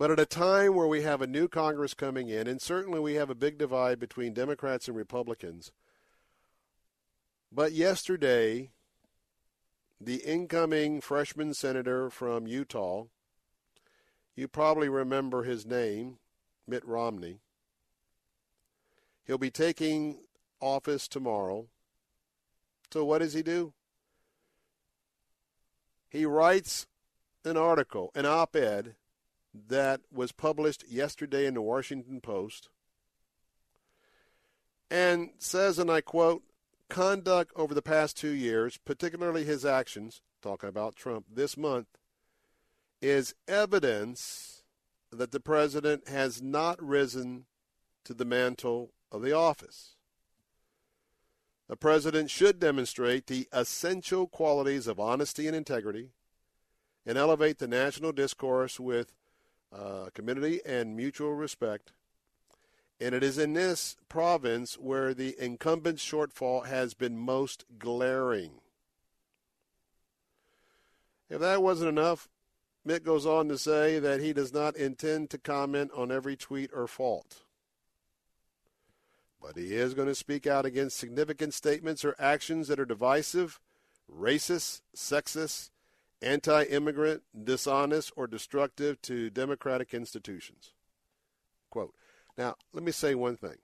[0.00, 3.16] But at a time where we have a new Congress coming in, and certainly we
[3.16, 5.72] have a big divide between Democrats and Republicans,
[7.52, 8.70] but yesterday,
[10.00, 13.08] the incoming freshman senator from Utah,
[14.34, 16.16] you probably remember his name,
[16.66, 17.40] Mitt Romney,
[19.26, 20.20] he'll be taking
[20.62, 21.66] office tomorrow.
[22.90, 23.74] So what does he do?
[26.08, 26.86] He writes
[27.44, 28.94] an article, an op ed,
[29.54, 32.68] that was published yesterday in the Washington Post
[34.90, 36.42] and says, and I quote,
[36.88, 41.86] conduct over the past two years, particularly his actions, talking about Trump this month,
[43.00, 44.62] is evidence
[45.12, 47.46] that the president has not risen
[48.04, 49.96] to the mantle of the office.
[51.68, 56.10] The president should demonstrate the essential qualities of honesty and integrity
[57.06, 59.12] and elevate the national discourse with
[59.72, 61.92] uh, community and mutual respect.
[63.00, 68.60] And it is in this province where the incumbent's shortfall has been most glaring.
[71.30, 72.28] If that wasn't enough,
[72.84, 76.70] Mitt goes on to say that he does not intend to comment on every tweet
[76.74, 77.42] or fault.
[79.40, 83.60] But he is going to speak out against significant statements or actions that are divisive,
[84.10, 85.70] racist, sexist,
[86.22, 90.72] anti immigrant, dishonest, or destructive to democratic institutions.
[91.70, 91.94] Quote.
[92.36, 93.56] Now, let me say one thing.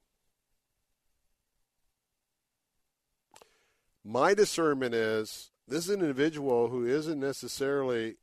[4.04, 8.16] My discernment is this is an individual who isn't necessarily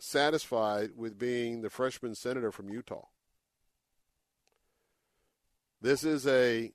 [0.00, 3.06] satisfied with being the freshman senator from Utah.
[5.80, 6.72] This is a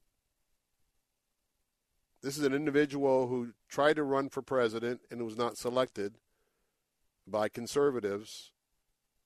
[2.21, 6.15] this is an individual who tried to run for president and was not selected
[7.25, 8.51] by conservatives,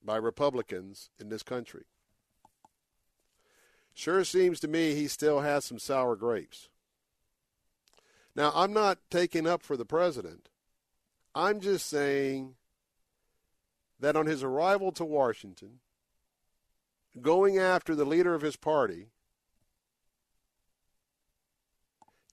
[0.03, 1.86] by Republicans in this country.
[3.94, 6.70] Sure seems to me he still has some sour grapes.
[8.36, 10.49] Now, I'm not taking up for the president.
[11.36, 12.56] I'm just saying
[13.99, 15.80] that on his arrival to Washington,
[17.22, 19.10] going after the leader of his party,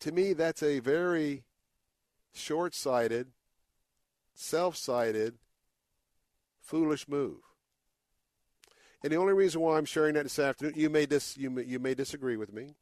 [0.01, 1.45] to me, that's a very
[2.33, 3.29] short sighted,
[4.35, 5.35] self sighted,
[6.61, 7.39] foolish move.
[9.03, 11.65] And the only reason why I'm sharing that this afternoon, you may, dis, you may,
[11.65, 12.75] you may disagree with me.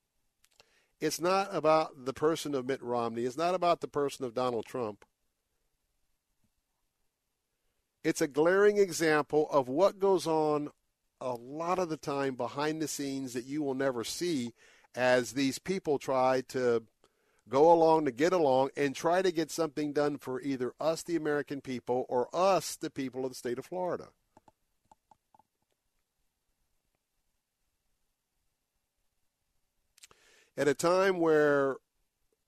[1.00, 3.22] It's not about the person of Mitt Romney.
[3.22, 5.04] It's not about the person of Donald Trump.
[8.02, 10.70] It's a glaring example of what goes on
[11.20, 14.54] a lot of the time behind the scenes that you will never see
[14.94, 16.82] as these people try to
[17.48, 21.16] go along to get along and try to get something done for either us, the
[21.16, 24.08] American people, or us, the people of the state of Florida.
[30.56, 31.76] At a time where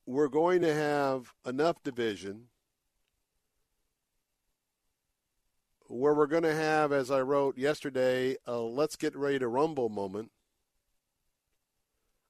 [0.04, 2.46] we're going to have enough division,
[5.86, 9.88] where we're going to have, as I wrote yesterday, a let's get ready to rumble
[9.88, 10.32] moment,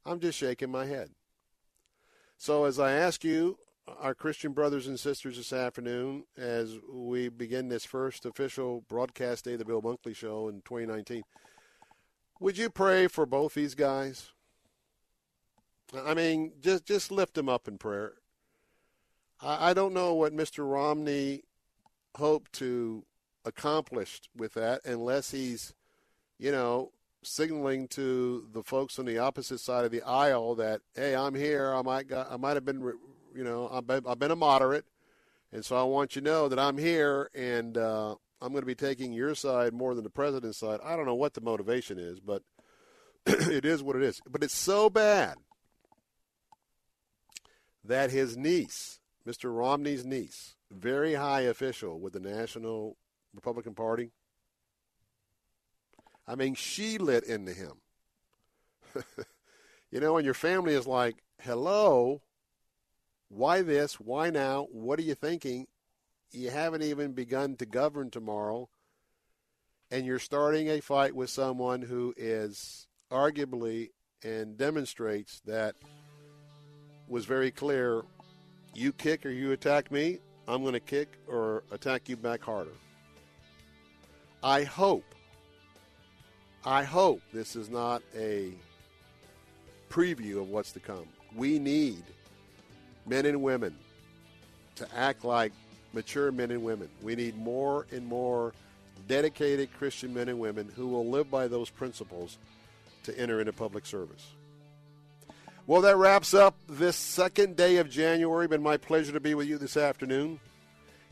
[0.04, 1.10] I'm just shaking my head.
[2.42, 3.58] So, as I ask you,
[3.98, 9.52] our Christian brothers and sisters this afternoon, as we begin this first official broadcast day
[9.52, 11.22] of the Bill Bunkley Show in 2019,
[12.40, 14.30] would you pray for both these guys?
[15.94, 18.14] I mean, just just lift them up in prayer.
[19.42, 20.66] I, I don't know what Mr.
[20.66, 21.42] Romney
[22.16, 23.04] hoped to
[23.44, 25.74] accomplish with that, unless he's,
[26.38, 26.92] you know,
[27.22, 31.74] signaling to the folks on the opposite side of the aisle that, hey, I'm here.
[31.74, 32.80] I might got, I might have been,
[33.34, 34.86] you know, I've been, a moderate,
[35.52, 38.66] and so I want you to know that I'm here, and uh, I'm going to
[38.66, 40.80] be taking your side more than the president's side.
[40.84, 42.42] I don't know what the motivation is, but
[43.26, 44.20] it is what it is.
[44.28, 45.36] But it's so bad
[47.84, 49.54] that his niece, Mr.
[49.54, 52.96] Romney's niece, very high official with the National
[53.34, 54.10] Republican Party,
[56.30, 57.72] I mean, she lit into him.
[59.90, 62.22] you know, and your family is like, hello,
[63.28, 63.94] why this?
[63.98, 64.68] Why now?
[64.70, 65.66] What are you thinking?
[66.30, 68.68] You haven't even begun to govern tomorrow,
[69.90, 73.90] and you're starting a fight with someone who is arguably
[74.22, 75.74] and demonstrates that
[77.08, 78.02] was very clear
[78.72, 82.70] you kick or you attack me, I'm going to kick or attack you back harder.
[84.44, 85.04] I hope,
[86.64, 88.52] I hope this is not a
[89.88, 91.06] preview of what's to come.
[91.34, 92.02] We need
[93.06, 93.74] men and women
[94.76, 95.52] to act like
[95.92, 96.88] mature men and women.
[97.02, 98.52] We need more and more
[99.08, 102.38] dedicated Christian men and women who will live by those principles
[103.04, 104.26] to enter into public service.
[105.66, 108.48] Well, that wraps up this second day of January.
[108.48, 110.40] Been my pleasure to be with you this afternoon.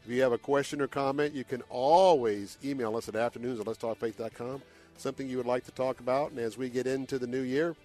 [0.05, 3.67] If you have a question or comment, you can always email us at afternoons at
[3.67, 4.63] letstalkfaith.com.
[4.99, 6.33] Something you would like to talk about.
[6.33, 7.77] And as we get into the new year,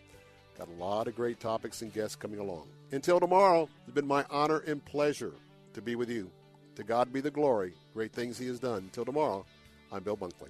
[0.57, 2.67] got a lot of great topics and guests coming along.
[2.91, 5.33] Until tomorrow, it's been my honor and pleasure
[5.73, 6.29] to be with you.
[6.75, 7.73] To God be the glory.
[7.93, 8.79] Great things He has done.
[8.79, 9.45] Until tomorrow,
[9.91, 10.49] I'm Bill Bunkley.